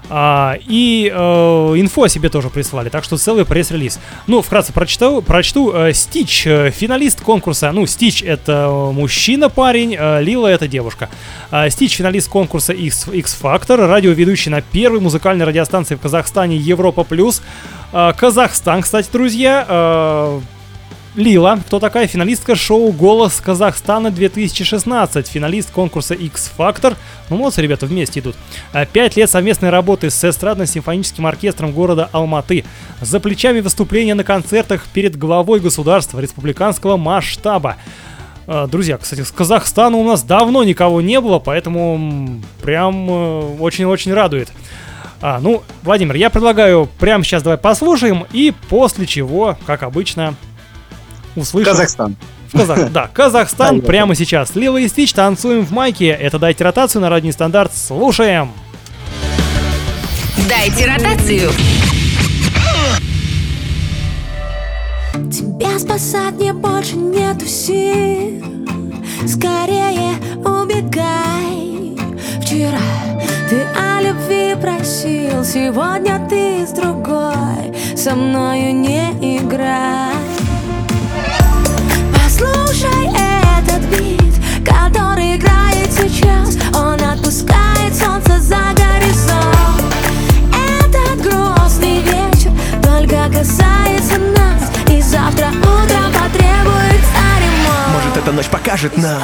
[0.09, 3.99] А, и э, инфо о себе тоже прислали, так что целый пресс-релиз.
[4.27, 5.21] Ну, вкратце прочитаю.
[5.21, 5.73] прочту.
[5.73, 7.71] Э, Стич, э, финалист конкурса.
[7.71, 11.09] Ну, Стич это мужчина, парень, э, Лила это девушка.
[11.51, 17.03] А, Стич, финалист конкурса X, X Factor, радиоведущий на первой музыкальной радиостанции в Казахстане Европа
[17.03, 17.41] Плюс.
[17.91, 19.65] А, Казахстан, кстати, друзья.
[19.67, 20.39] э,
[21.17, 26.95] Лила, кто такая финалистка шоу «Голос Казахстана 2016», финалист конкурса X Factor.
[27.31, 28.35] Ну, молодцы, ребята, вместе идут.
[28.71, 32.65] А, Пять лет совместной работы с эстрадно-симфоническим оркестром города Алматы.
[33.01, 37.77] За плечами выступления на концертах перед главой государства республиканского масштаба.
[38.45, 44.13] А, Друзья, кстати, с Казахстана у нас давно никого не было, поэтому прям э, очень-очень
[44.13, 44.51] радует.
[45.19, 50.35] А, ну, Владимир, я предлагаю прямо сейчас давай послушаем, и после чего, как обычно,
[51.37, 51.71] услышим...
[51.71, 52.15] Казахстан.
[52.51, 52.91] В Казах...
[52.91, 54.55] Да, Казахстан прямо сейчас.
[54.55, 56.07] Лила и Стич, танцуем в майке.
[56.07, 57.71] Это дайте ротацию на радио стандарт.
[57.75, 58.51] Слушаем.
[60.49, 61.51] Дайте ротацию.
[65.31, 68.43] Тебя спасать мне больше нету сил
[69.27, 70.13] Скорее
[70.45, 71.97] убегай
[72.41, 72.79] Вчера
[73.49, 80.26] ты о любви просил Сегодня ты с другой Со мною не играй
[84.67, 86.57] Который играет сейчас.
[86.75, 89.93] Он отпускает солнце за горизонт.
[90.51, 92.51] Этот грустный вечер
[92.83, 94.71] только касается нас.
[94.89, 99.21] И завтра утром потребуется ремонт Может эта ночь покажет нам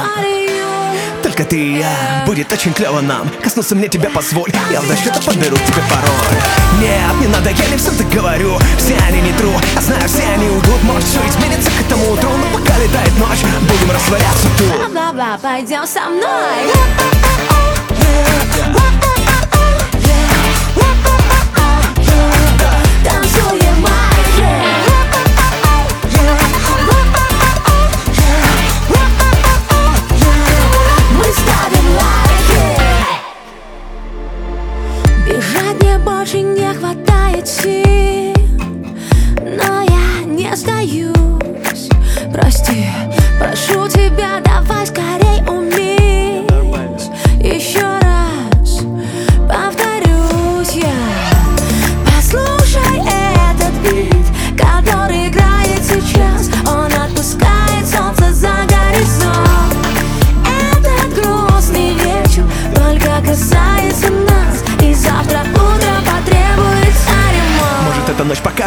[1.34, 2.22] Только ты и я.
[2.26, 3.28] Будет очень клево нам.
[3.42, 4.52] Коснуться мне тебя позволь.
[4.70, 6.40] Я в счета подберу тебе пароль.
[6.80, 8.56] Нет, не надо, я не все так говорю.
[8.78, 10.80] Все они не тру, я знаю, все они уйдут.
[10.84, 14.92] Может все изменится к этому утру Но пока летает ночь, будем растворяться тут.
[14.92, 16.70] Бла-бла, пойдем со мной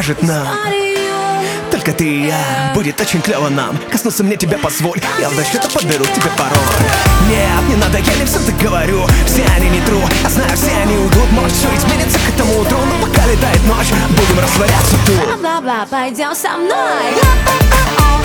[0.08, 0.48] покажет нам.
[1.72, 2.72] Только ты и я.
[2.74, 3.78] Будет очень клево нам.
[3.92, 5.00] Коснуться мне тебя позволь.
[5.20, 6.58] Я в счета подберу тебе пароль
[7.30, 9.06] Нет, не надо, я не все так говорю.
[9.26, 11.32] Все они не тру, я знаю, все они уйдут.
[11.32, 15.40] Может все изменится к этому утру Но пока летает ночь, будем растворяться тут.
[15.40, 18.17] Бла-бла, пойдем со мной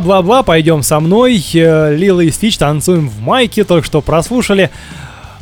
[0.00, 1.42] Бла-бла-бла, пойдем со мной.
[1.54, 4.70] Э, Лила и Стич танцуем в майке, только что прослушали.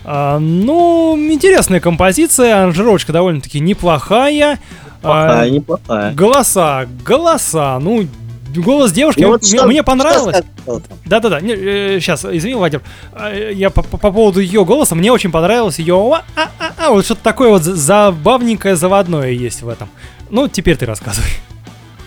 [0.05, 4.59] А, ну, интересная композиция, аранжировочка довольно-таки неплохая.
[5.03, 6.13] А, Плохая, неплохая.
[6.15, 8.07] Голоса, голоса, ну,
[8.55, 10.37] голос девушки Ну мне- вот что- мне что понравилось.
[10.63, 10.99] сказал там?
[11.07, 12.83] Да-да-да, сейчас, извини, Владимир,
[13.13, 16.87] А, я по, по- по поводу ее голоса, мне очень понравилось ее, а, а, а,
[16.87, 19.89] а, вот что-то такое вот за- забавненькое, заводное есть в этом.
[20.31, 21.31] Ну, теперь ты рассказывай.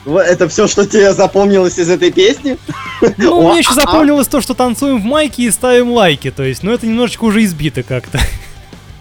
[0.05, 2.57] Это все, что тебе запомнилось из этой песни?
[3.17, 6.63] Ну, мне еще а- запомнилось то, что танцуем в майке и ставим лайки, то есть,
[6.63, 8.19] ну, это немножечко уже избито как-то.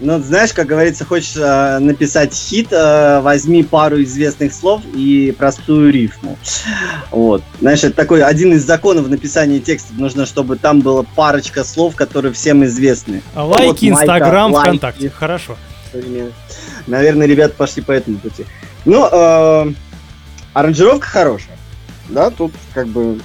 [0.00, 5.92] Ну, знаешь, как говорится, хочешь э, написать хит, э, возьми пару известных слов и простую
[5.92, 6.36] рифму.
[7.10, 7.42] Вот.
[7.60, 9.96] Знаешь, это такой один из законов написания текстов.
[9.96, 13.22] Нужно, чтобы там была парочка слов, которые всем известны.
[13.34, 14.68] А лайки, вот Инстаграм, лайки.
[14.68, 15.56] ВКонтакте, хорошо.
[16.86, 18.44] Наверное, ребята пошли по этому пути.
[18.84, 19.72] Ну, э,
[20.54, 21.56] аранжировка хорошая.
[22.08, 23.20] Да, тут как бы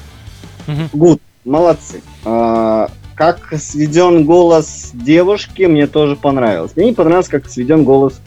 [0.93, 2.01] гуд, молодцы.
[2.25, 6.73] А, как сведен голос девушки, мне тоже понравилось.
[6.75, 8.19] Мне не понравилось, как сведен голос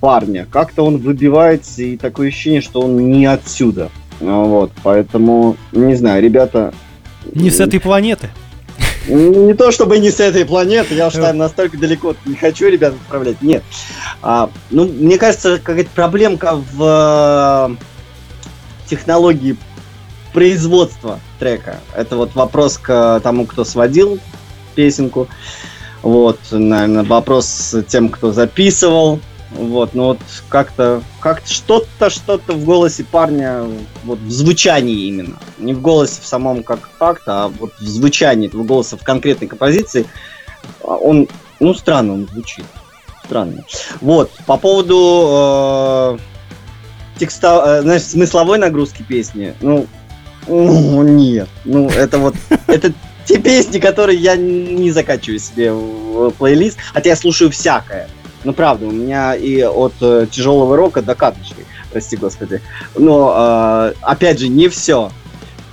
[0.00, 0.46] парня.
[0.50, 3.90] Как-то он выбивается, и такое ощущение, что он не отсюда.
[4.20, 6.72] Ну, Вот, поэтому, не знаю, ребята...
[7.32, 8.30] Не с этой планеты.
[9.08, 12.94] Не то чтобы не с этой планеты, я уж там настолько далеко не хочу ребят
[12.94, 13.42] отправлять.
[13.42, 13.64] Нет.
[14.22, 17.76] А, ну, мне кажется, какая-то проблемка в
[18.92, 19.56] технологии
[20.34, 21.80] производства трека.
[21.96, 24.18] Это вот вопрос к тому, кто сводил
[24.74, 25.28] песенку.
[26.02, 29.18] Вот, наверное, вопрос тем, кто записывал.
[29.52, 30.18] Вот, ну вот
[30.50, 33.64] как-то, как что-то, что-то в голосе парня,
[34.04, 35.38] вот в звучании именно.
[35.58, 39.48] Не в голосе в самом как факт, а вот в звучании этого голоса в конкретной
[39.48, 40.06] композиции,
[40.82, 41.28] он,
[41.60, 42.66] ну, странно он звучит.
[43.24, 43.64] Странно.
[44.02, 46.31] Вот, по поводу э,
[47.18, 49.86] текста, э, знаешь, смысловой нагрузки песни, ну,
[50.46, 51.48] ну, нет.
[51.64, 52.34] Ну, это вот,
[52.66, 52.92] это
[53.24, 58.08] те песни, которые я не закачиваю себе в плейлист, хотя я слушаю всякое.
[58.44, 62.60] Ну, правда, у меня и от э, тяжелого рока до каторжной, прости господи.
[62.96, 65.12] Но, э, опять же, не все.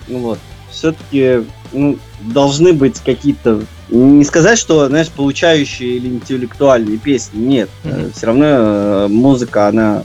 [0.08, 7.40] Ну вот, все-таки ну, должны быть какие-то, не сказать, что, знаешь, получающие или интеллектуальные песни,
[7.40, 7.70] нет.
[7.84, 8.12] Мгм.
[8.12, 10.04] Все равно э, музыка, она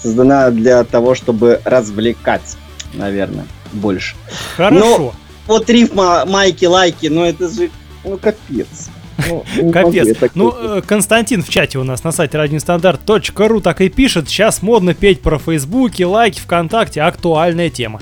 [0.00, 2.56] создана для того, чтобы развлекать,
[2.94, 4.14] наверное, больше.
[4.56, 5.14] Хорошо.
[5.46, 7.70] Вот рифма майки-лайки, ну это же,
[8.04, 8.90] ну капец.
[9.28, 10.16] Ну, могу Капец.
[10.18, 14.28] так Ну, э, Константин в чате у нас на сайте radiostandarт.ru так и пишет.
[14.28, 17.00] Сейчас модно петь про Фейсбуке, лайки ВКонтакте.
[17.02, 18.00] Актуальная тема.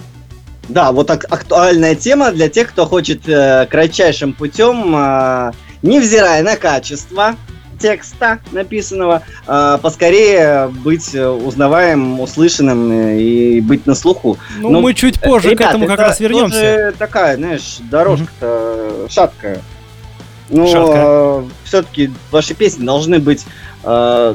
[0.69, 6.57] Да, вот ак- актуальная тема для тех, кто хочет э, кратчайшим путем, э, невзирая на
[6.57, 7.37] качество
[7.79, 14.39] текста написанного, э, поскорее быть э, узнаваемым, услышанным э, и быть на слуху.
[14.59, 16.59] Ну, Ну, мы чуть позже Ребят, к этому как это раз вернемся.
[16.61, 19.61] тоже такая, знаешь, дорожка-то шаткая.
[20.51, 21.45] Но Шаткая.
[21.65, 23.45] все-таки ваши песни должны быть
[23.83, 24.35] э,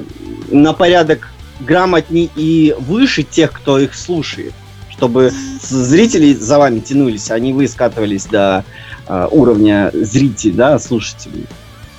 [0.50, 1.30] на порядок
[1.60, 4.54] грамотней и выше тех, кто их слушает.
[4.90, 5.32] Чтобы
[5.62, 8.66] зрители за вами тянулись, а не вы скатывались до
[9.08, 11.46] э, уровня зрителей, да, слушателей.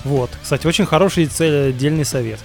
[0.04, 2.38] Вот, кстати, очень хороший цель, отдельный совет.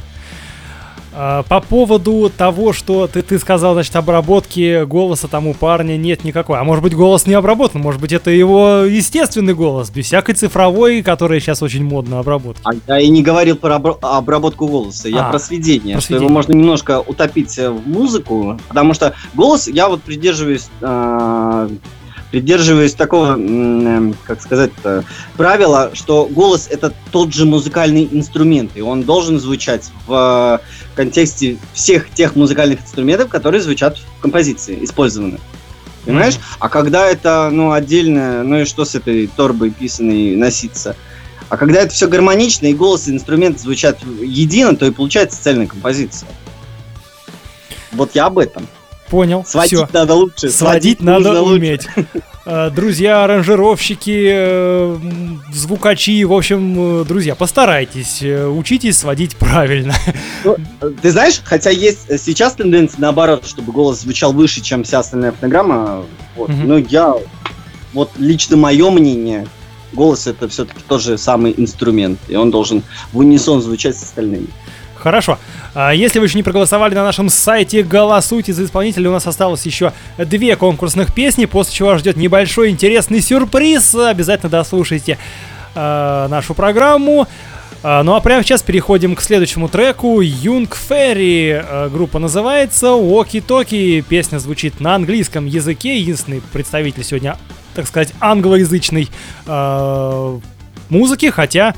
[1.18, 6.26] А, По поводу того, что ты, ты сказал, значит, обработки голоса там у парня нет
[6.26, 6.60] никакой.
[6.60, 11.02] А может быть, голос не обработан, может быть, это его естественный голос, без всякой цифровой,
[11.04, 12.62] которая сейчас очень модна обработки.
[12.66, 16.16] А я и не говорил про обра- обработку голоса, я А, про сведение, про что
[16.16, 16.34] его сведение.
[16.34, 21.70] можно немножко утопить э, в музыку, потому что голос, я вот придерживаюсь, э,
[22.36, 24.72] придерживаюсь такого, м, э, как сказать,
[25.38, 31.58] правила, что голос это тот же музыкальный инструмент, и он должен звучать в э, контексте
[31.72, 35.40] всех тех музыкальных инструментов, которые звучат в композиции, использованы.
[36.04, 36.36] Понимаешь?
[36.60, 40.98] А когда это, ну, отдельно, ну и что с этой торбой писаной носиться?
[41.48, 45.68] А когда это все гармонично, и голос, и инструмент звучат едино, то и получается цельная
[45.68, 46.28] композиция.
[47.94, 48.68] Вот я об этом.
[49.10, 49.90] Понял, Сводить все.
[49.94, 50.50] надо лучше.
[50.50, 51.56] Сводить нужно надо лучше.
[51.56, 51.88] уметь.
[52.48, 54.98] Э, Друзья, аранжировщики, э,
[55.54, 59.94] звукачи, в общем, э, друзья, постарайтесь, учитесь сводить правильно.
[60.44, 60.56] Ну,
[61.02, 66.04] Ты знаешь, хотя есть сейчас тенденция наоборот, чтобы голос звучал выше, чем вся остальная фонограмма.
[66.36, 66.50] Вот.
[66.50, 66.68] Мгм.
[66.68, 67.16] Но я,
[67.94, 69.48] вот лично мое мнение,
[69.94, 74.48] голос это все-таки тоже самый инструмент, и он должен в унисон звучать с остальными.
[75.06, 75.38] Хорошо.
[75.76, 79.12] А Если вы еще не проголосовали на нашем сайте, голосуйте за исполнителя.
[79.12, 83.94] У нас осталось еще две конкурсных песни, после чего вас ждет небольшой интересный сюрприз.
[83.94, 85.20] Обязательно дослушайте
[85.76, 87.28] э, нашу программу.
[87.84, 90.22] А, Ну а прямо сейчас переходим к следующему треку.
[90.22, 91.62] Юнг Ферри.
[91.92, 94.04] Группа называется Оки Токи.
[94.10, 96.00] Песня звучит на английском языке.
[96.00, 97.38] Единственный представитель сегодня,
[97.76, 99.10] так сказать, англоязычной
[99.46, 100.40] э,
[100.90, 101.30] музыки.
[101.30, 101.76] Хотя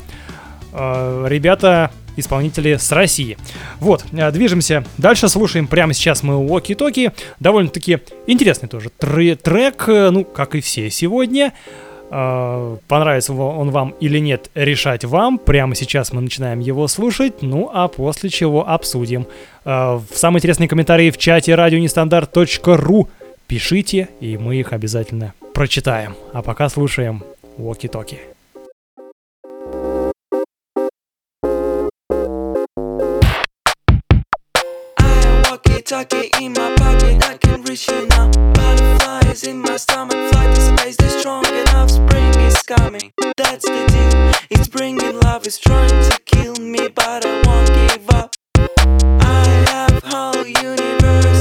[0.71, 3.37] э, ребята исполнители с России.
[3.79, 7.13] Вот, э, движемся дальше, слушаем прямо сейчас мы Уоки-Токи.
[7.39, 11.53] Довольно-таки интересный тоже тре- трек, э, ну, как и все сегодня.
[12.09, 15.37] Э, Понравится он вам или нет, решать вам.
[15.37, 19.27] Прямо сейчас мы начинаем его слушать, ну а после чего обсудим.
[19.63, 23.09] Самые интересные комментарии в чате радионестандарт.ру
[23.47, 26.15] пишите, и мы их обязательно прочитаем.
[26.33, 27.23] А пока слушаем
[27.57, 28.19] Уоки-Токи.
[35.91, 38.29] Walkie-talkie in my pocket, I can reach you now.
[38.53, 41.89] Butterflies in my stomach, flight to space, they're strong enough.
[41.89, 44.47] Spring is coming, that's the deal.
[44.49, 48.35] It's bringing love, it's trying to kill me, but I won't give up.
[48.57, 51.36] I have whole universe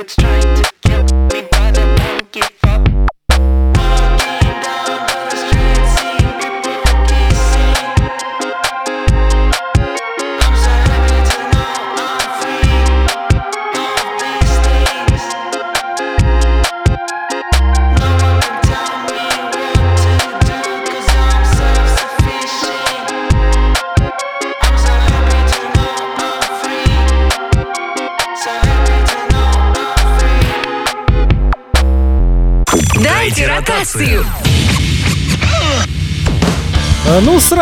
[0.00, 0.59] it's trying to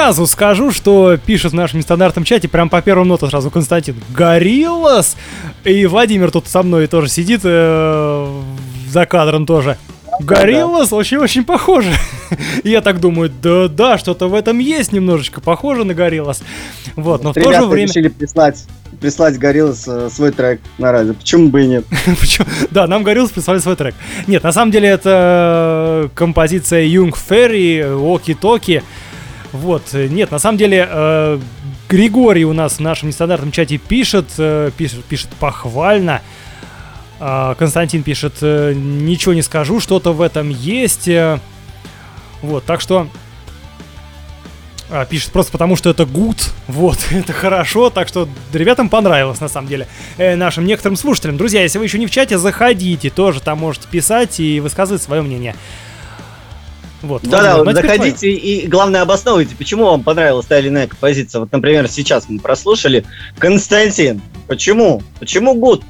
[0.08, 5.18] сразу скажу, что пишет в нашем нестандартном чате, прям по первому ноту сразу Константин Гориллас.
[5.64, 8.42] И Владимир тут со мной тоже сидит э,
[8.88, 9.76] за кадром тоже.
[10.20, 11.92] Гориллас очень-очень похоже.
[12.64, 16.42] Я так думаю, да-да, что-то в этом есть немножечко похоже на Гориллас.
[16.96, 17.88] Вот, но в то же время...
[17.88, 18.64] решили прислать,
[19.02, 21.12] прислать Гориллас э, свой трек на радио.
[21.12, 21.84] Почему бы и нет?
[22.70, 23.94] Да, нам Гориллас прислали свой трек.
[24.26, 28.82] Нет, на самом деле это э, композиция Юнг Ферри, Оки Токи.
[29.52, 31.40] Вот, э, нет, на самом деле э,
[31.88, 36.22] Григорий у нас в нашем нестандартном чате пишет, э, пишет, пишет похвально.
[37.20, 41.08] А, Константин пишет, э, ничего не скажу, что-то в этом есть.
[41.08, 41.38] э.
[42.42, 43.08] Вот, так что
[44.90, 49.48] а, пишет просто потому, что это good, вот, это хорошо, так что ребятам понравилось, на
[49.48, 51.36] самом деле, э, нашим некоторым слушателям.
[51.36, 55.22] Друзья, если вы еще не в чате, заходите, тоже там можете писать и высказывать свое
[55.22, 55.56] мнение.
[57.02, 60.58] Вот, Да-да, Владимир, вот ну, а теперь заходите и, главное, обосновывайте, почему вам понравилась та
[60.58, 61.40] или иная композиция.
[61.40, 63.04] Вот, например, сейчас мы прослушали.
[63.38, 65.02] Константин, почему?
[65.20, 65.82] Почему гуд?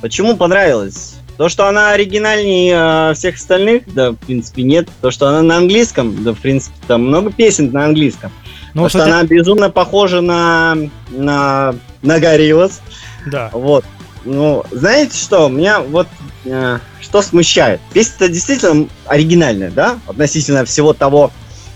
[0.00, 1.16] Почему понравилось?
[1.36, 4.88] То, что она оригинальнее э, всех остальных, да, в принципе, нет.
[5.02, 8.32] То, что она на английском, да, в принципе, там много песен на английском.
[8.72, 10.76] Ну, То, что кстати- она безумно похожа на,
[11.10, 12.80] на, на Гориллас.
[13.26, 13.50] Да.
[13.52, 13.84] Вот.
[14.26, 16.08] Ну, знаете что, меня вот
[16.44, 17.80] э, что смущает?
[17.92, 21.30] Песня-то действительно оригинальная, да, относительно всего того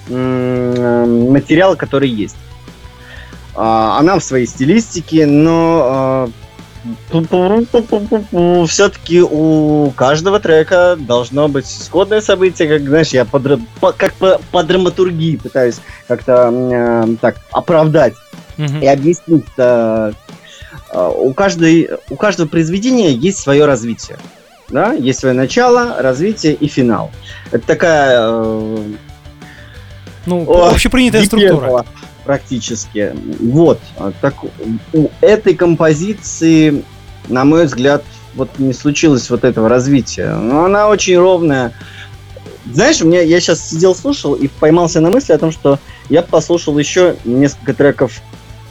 [0.08, 2.36] м, материала, который есть.
[3.54, 6.28] А, Она в своей стилистике, но
[8.66, 14.40] все-таки у каждого трека должно быть сходное событие, как знаешь, я подра- по- как по,
[14.50, 15.76] по драматургии пытаюсь
[16.08, 18.14] как-то э, так оправдать
[18.56, 18.80] Мгм.
[18.80, 19.44] и объяснить.
[20.92, 24.18] Э, у, каждой, у каждого произведения есть свое развитие.
[24.68, 24.92] Да?
[24.92, 27.10] Есть свое начало, развитие и финал.
[27.50, 28.84] Это такая э,
[30.26, 31.84] Ну, О, общепринятая структура.
[32.24, 33.14] практически.
[33.40, 33.80] Вот.
[33.96, 34.34] А Так
[34.92, 36.84] у этой композиции,
[37.28, 40.34] на мой взгляд, вот не случилось вот этого развития.
[40.34, 41.72] Но она очень ровная.
[42.72, 45.78] Знаешь, у меня я сейчас сидел слушал и поймался на мысли о том, что
[46.08, 48.20] я послушал еще несколько треков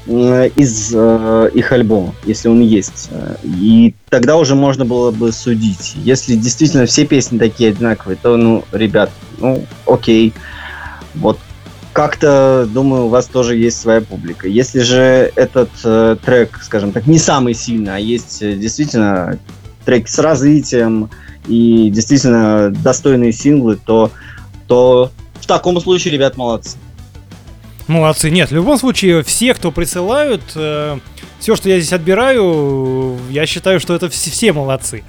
[0.07, 3.09] из э, их альбома, если он есть.
[3.11, 5.93] Э, И тогда уже можно было бы судить.
[5.95, 10.33] Если действительно все песни такие одинаковые, то, ну, ребят, ну, окей.
[11.15, 11.37] Вот
[11.93, 14.47] как-то, думаю, у вас тоже есть своя публика.
[14.47, 19.37] Если же этот э, трек, скажем так, не самый сильный, а есть э, действительно
[19.85, 21.09] треки с развитием
[21.47, 24.11] и действительно достойные синглы, то,
[24.67, 26.77] то в таком случае, ребят, молодцы.
[27.89, 28.29] Молодцы.
[28.29, 33.95] Нет, в любом случае, все, кто присылают, все, что я здесь отбираю, я считаю, что
[33.95, 35.03] это вс- все молодцы.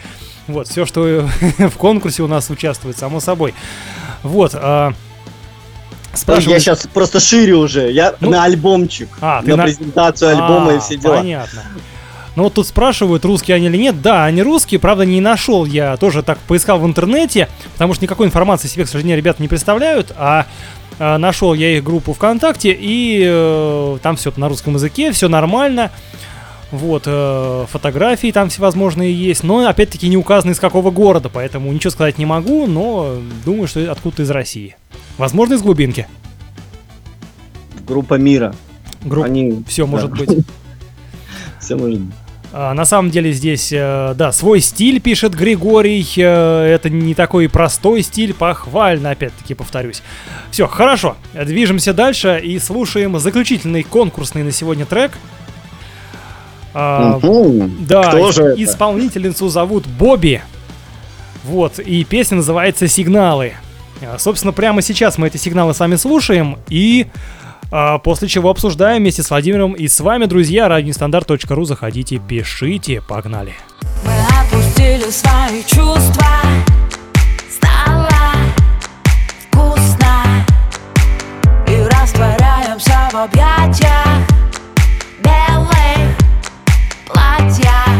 [0.48, 1.28] Вот, все, что
[1.58, 3.54] в конкурсе у нас участвует, само собой.
[4.22, 4.52] Вот.
[4.54, 4.92] а,
[6.12, 7.92] Я спрашивают- сейчас просто шире уже.
[7.92, 11.16] Я Ну, на альбомчик, А, на, на- презентацию альбома и А, все дела.
[11.18, 11.62] Понятно.
[12.36, 14.00] Ну вот тут спрашивают, русские они или нет.
[14.00, 15.96] Да, они русские, правда, не нашел я.
[15.98, 20.12] Тоже так поискал в интернете, потому что никакой информации себе, к сожалению, ребята не представляют.
[20.16, 20.46] А, а,
[21.00, 25.90] нашел я их группу ВКонтакте, и э, там все на русском языке, все нормально.
[26.70, 31.90] Вот, э, фотографии там всевозможные есть, но опять-таки не указано из какого города, поэтому ничего
[31.90, 34.76] сказать не могу, но думаю, что откуда-то из России.
[35.18, 36.06] Возможно, из глубинки.
[37.86, 38.54] Группа мира.
[39.02, 39.26] Группа.
[39.26, 39.64] Они...
[39.66, 39.90] Все да.
[39.92, 40.30] может быть.
[41.58, 42.14] Все может быть.
[42.52, 46.04] А, На самом деле здесь, э, да, свой стиль, пишет Григорий.
[46.16, 50.02] э, Это не такой простой стиль, похвально, опять-таки повторюсь.
[50.50, 55.12] Все, хорошо, движемся дальше и слушаем заключительный конкурсный на сегодня трек.
[56.74, 57.86] Мгм.
[57.86, 58.62] Да, Кто же это?
[58.62, 60.42] исполнительницу зовут Бобби.
[61.44, 63.54] Вот, и песня называется «Сигналы».
[64.02, 67.06] А, Собственно, прямо сейчас мы эти сигналы с вами слушаем и
[67.70, 71.64] после чего обсуждаем вместе с Владимиром и с вами, друзья, радионестандарт.ру.
[71.64, 73.54] Заходите, пишите, погнали.
[74.04, 76.26] Мы отпустили свои чувства
[77.50, 78.08] Стало
[79.50, 80.44] вкусно
[81.68, 84.06] И растворяемся в объятиях
[85.22, 86.16] Белых
[87.06, 87.99] платья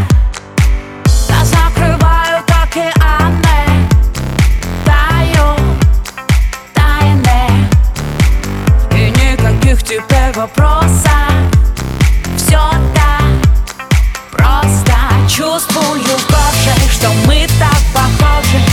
[10.32, 11.10] вопросов
[12.36, 12.60] Все
[12.94, 13.22] так
[14.30, 14.94] Просто.
[15.28, 18.69] Чувствую кожей, что мы так похожи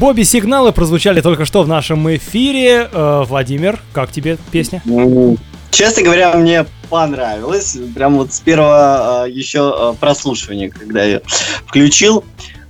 [0.00, 2.88] Бобби сигналы прозвучали только что в нашем эфире.
[2.90, 4.82] Э, Владимир, как тебе песня?
[5.72, 7.76] Честно говоря, мне понравилось.
[7.94, 11.20] Прям вот с первого э, еще э, прослушивания, когда я
[11.66, 12.24] включил.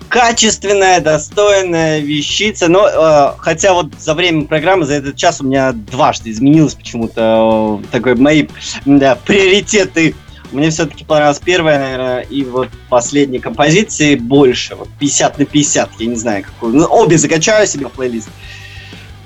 [0.09, 2.67] Качественная, достойная вещица.
[2.67, 7.81] Но э, хотя вот за время программы, за этот час у меня дважды изменилось почему-то
[7.81, 8.49] э, такой мои
[8.87, 10.17] да, приоритеты.
[10.53, 14.75] Мне все-таки понравилась первая, наверное, и вот последние композиции больше.
[14.75, 16.75] Вот 50 на 50, я не знаю какую.
[16.75, 18.29] Ну, обе закачаю себе в плейлист.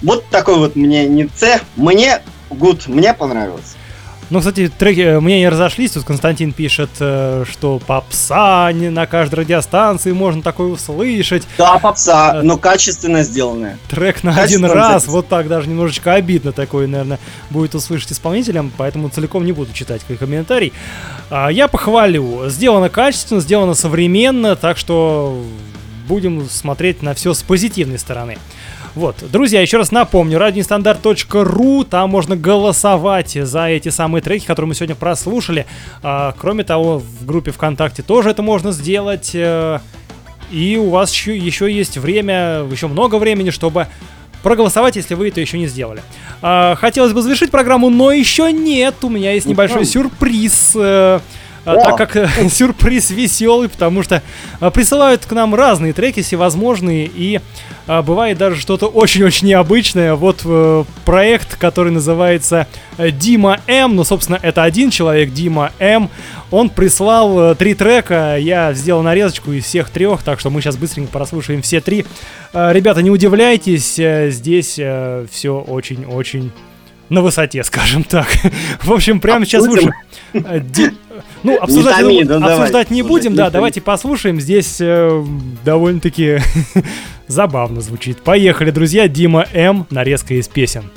[0.02, 1.60] Вот такой вот мне не С.
[1.76, 2.20] Мне
[2.50, 3.73] гуд, мне понравилось.
[4.34, 5.92] Ну, кстати, треки э, мнения разошлись.
[5.92, 11.44] Тут Константин пишет, э, что попса не на каждой радиостанции можно такое услышать.
[11.56, 13.78] Да, попса, но качественно сделанная.
[13.88, 17.20] Трек на один раз, вот так даже немножечко обидно такое, наверное,
[17.50, 20.72] будет услышать исполнителям, поэтому целиком не буду читать комментарий.
[21.30, 22.48] А, я похвалю.
[22.48, 25.44] Сделано качественно, сделано современно, так что
[26.08, 28.38] будем смотреть на все с позитивной стороны.
[28.94, 34.74] Вот, друзья, еще раз напомню, радионестандарт.ру, там можно голосовать за эти самые треки, которые мы
[34.76, 35.66] сегодня прослушали.
[36.02, 39.32] А, кроме того, в группе ВКонтакте тоже это можно сделать.
[39.34, 39.80] э,
[40.52, 43.88] И у вас еще, еще есть время, еще много времени, чтобы
[44.44, 46.02] проголосовать, если вы это еще не сделали.
[46.40, 48.94] А, хотелось бы завершить программу, но еще нет.
[49.02, 50.76] У меня есть небольшой сюрприз.
[51.64, 51.82] А, О!
[51.82, 54.22] Так как э, сюрприз веселый, потому что
[54.60, 57.40] а, присылают к нам разные треки всевозможные, и
[57.86, 60.14] а, бывает даже что-то очень-очень необычное.
[60.14, 62.66] Вот э, проект, который называется
[62.98, 66.10] э, Дима М, ну, собственно, это один человек, Дима М,
[66.50, 71.10] он прислал три трека, я сделал нарезочку из всех трех, так что мы сейчас быстренько
[71.10, 72.04] прослушаем все три.
[72.52, 76.52] Ребята, не удивляйтесь, здесь все очень-очень
[77.14, 78.26] на высоте, скажем так.
[78.82, 79.92] В общем, прямо сейчас слушаем.
[80.34, 80.60] Э,
[81.42, 82.56] Ну, обсуждать, томи, ну, ну, давай.
[82.56, 83.52] обсуждать не будем, не да, томи.
[83.54, 84.40] давайте послушаем.
[84.40, 85.24] Здесь э,
[85.64, 86.38] довольно-таки
[87.28, 88.22] забавно звучит.
[88.22, 89.08] Поехали, друзья.
[89.08, 89.86] Дима М.
[89.90, 90.90] Нарезка из песен.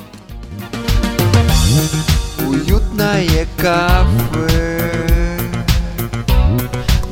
[2.48, 5.38] Уютное кафе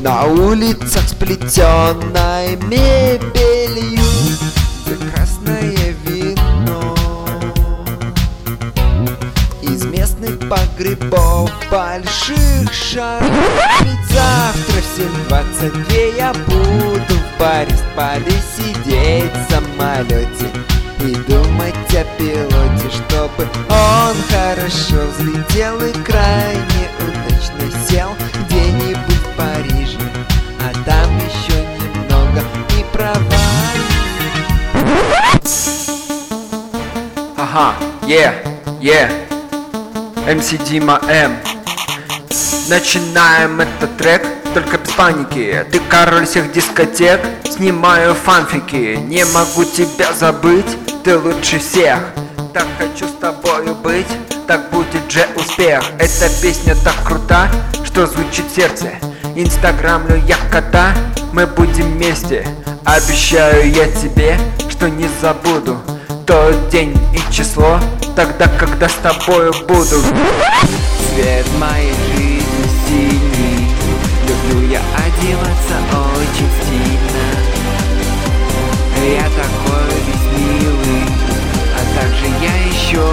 [0.02, 2.56] На улицах с плетеной
[10.50, 13.30] погребов больших шаров
[13.82, 20.50] Ведь завтра в 7.22 я буду в Борисполе сидеть в самолете
[21.00, 28.10] и думать о пилоте, чтобы он хорошо взлетел и крайне удачно сел
[28.46, 30.00] где-нибудь в Париже,
[30.62, 32.42] а там еще немного
[32.80, 33.26] и провалит.
[37.38, 37.76] Ага,
[38.08, 38.34] е,
[38.82, 39.10] е,
[40.28, 41.38] МС Дима М.
[42.68, 45.64] Начинаем этот трек, только без паники.
[45.72, 48.96] Ты король всех дискотек, снимаю фанфики.
[48.96, 50.66] Не могу тебя забыть,
[51.04, 52.00] ты лучше всех.
[52.54, 54.08] Так хочу с тобою быть,
[54.48, 55.84] так будет же успех.
[56.00, 57.48] Эта песня так крута,
[57.84, 58.94] что звучит сердце.
[59.36, 60.96] Инстаграмлю я кота,
[61.34, 62.48] мы будем вместе.
[62.84, 64.40] Обещаю я тебе,
[64.72, 65.80] что не забуду
[66.26, 67.80] Тот день и число,
[68.16, 70.02] тогда, когда с тобою буду.
[71.14, 72.44] Цвет моей жизни
[72.88, 73.68] синий
[74.28, 75.78] Люблю я одеваться
[76.18, 77.26] очень стильно.
[79.06, 81.04] Я такой весь милый
[81.76, 83.06] А также я еще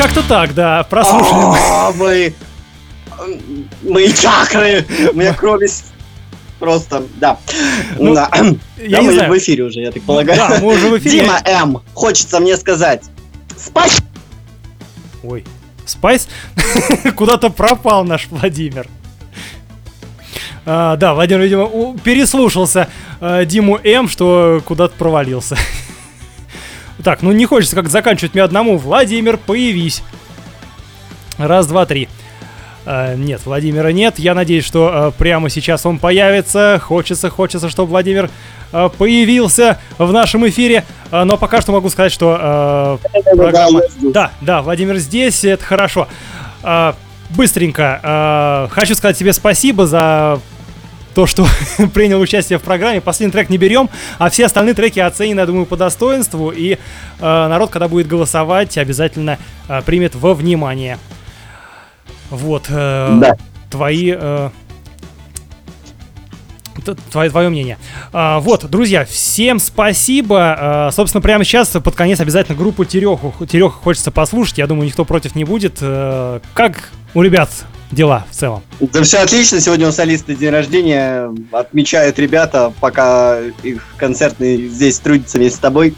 [0.00, 1.34] как-то так, да, прослушали.
[1.44, 1.58] мы.
[1.58, 2.30] О, мои,
[3.20, 5.34] м, мои чакры, у меня
[6.58, 7.38] просто, да.
[7.98, 8.30] Ну, Да.
[8.32, 9.32] я Да, не мы знаю.
[9.32, 10.38] в эфире уже, я так полагаю.
[10.38, 11.20] Да, мы уже в эфире.
[11.20, 13.02] Дима М, хочется мне сказать.
[13.56, 14.06] Спасибо.
[15.22, 15.44] Ой,
[15.84, 16.28] Спайс
[17.16, 18.86] куда-то пропал наш Владимир.
[20.66, 22.88] А, да, Владимир, видимо, переслушался
[23.20, 25.56] э, Диму М, что куда-то провалился.
[27.02, 28.76] Так, ну не хочется как заканчивать мне одному.
[28.76, 30.02] Владимир, появись.
[31.38, 32.08] Раз, два, три.
[32.84, 34.18] Э, нет, Владимира нет.
[34.18, 36.80] Я надеюсь, что э, прямо сейчас он появится.
[36.82, 38.30] Хочется, хочется, чтобы Владимир
[38.72, 40.84] э, появился в нашем эфире.
[41.10, 43.80] Э, но пока что могу сказать, что э, программа...
[44.00, 46.08] Да, да, Владимир здесь, это хорошо.
[46.62, 46.94] А,
[47.30, 48.00] быстренько.
[48.02, 50.40] а, хочу сказать тебе спасибо за
[51.14, 51.46] то, что
[51.94, 53.00] принял участие в программе.
[53.00, 53.88] Последний трек не берем,
[54.18, 56.50] а все остальные треки оценены, я думаю, по достоинству.
[56.50, 56.78] И
[57.20, 59.38] а, народ, когда будет голосовать, обязательно
[59.68, 60.98] а, примет во внимание.
[62.30, 62.66] Вот.
[62.68, 63.36] э, Да.
[63.70, 64.14] твои...
[64.16, 64.50] э,
[67.10, 67.76] Твое, твое мнение.
[68.12, 70.56] А, вот, друзья, всем спасибо.
[70.58, 74.58] А, собственно, прямо сейчас под конец обязательно группу Тереху, Тереху хочется послушать.
[74.58, 75.78] Я думаю, никто против не будет.
[75.80, 77.50] Э, как у ребят
[77.90, 78.62] дела в целом?
[78.80, 85.38] Да все отлично, сегодня у солиста день рождения, отмечают ребята, пока их концертный здесь трудится
[85.38, 85.94] вместе с тобой.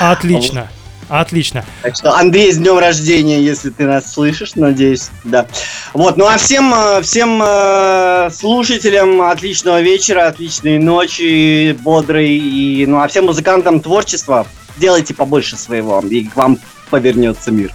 [0.00, 0.68] Отлично.
[1.08, 1.62] Отлично.
[1.82, 5.46] Так что, Андрей, с днем рождения, если ты нас слышишь, надеюсь, да.
[5.92, 13.02] Вот, ну а всем, э, всем э, слушателям отличного вечера, отличной ночи, бодрой, и, ну
[13.02, 14.46] а всем музыкантам творчества
[14.78, 17.72] делайте побольше своего, и к вам повернется мир.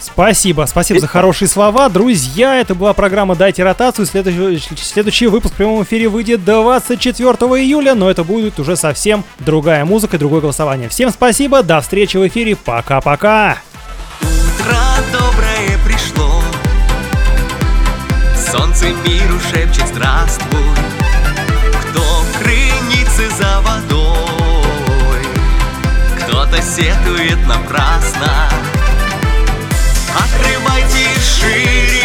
[0.00, 1.88] Спасибо, спасибо за хорошие слова.
[1.88, 4.06] Друзья, это была программа «Дайте ротацию».
[4.06, 9.84] Следующий, следующий выпуск в прямом эфире выйдет 24 июля, но это будет уже совсем другая
[9.84, 10.88] музыка и другое голосование.
[10.88, 13.58] Всем спасибо, до встречи в эфире, пока-пока.
[14.22, 14.78] Утро
[15.12, 16.42] доброе пришло
[18.50, 20.60] Солнце миру шепчет здравствуй
[21.80, 25.22] Кто в крынице за водой
[26.18, 28.48] Кто-то сетует напрасно
[30.18, 31.95] Открывайте шире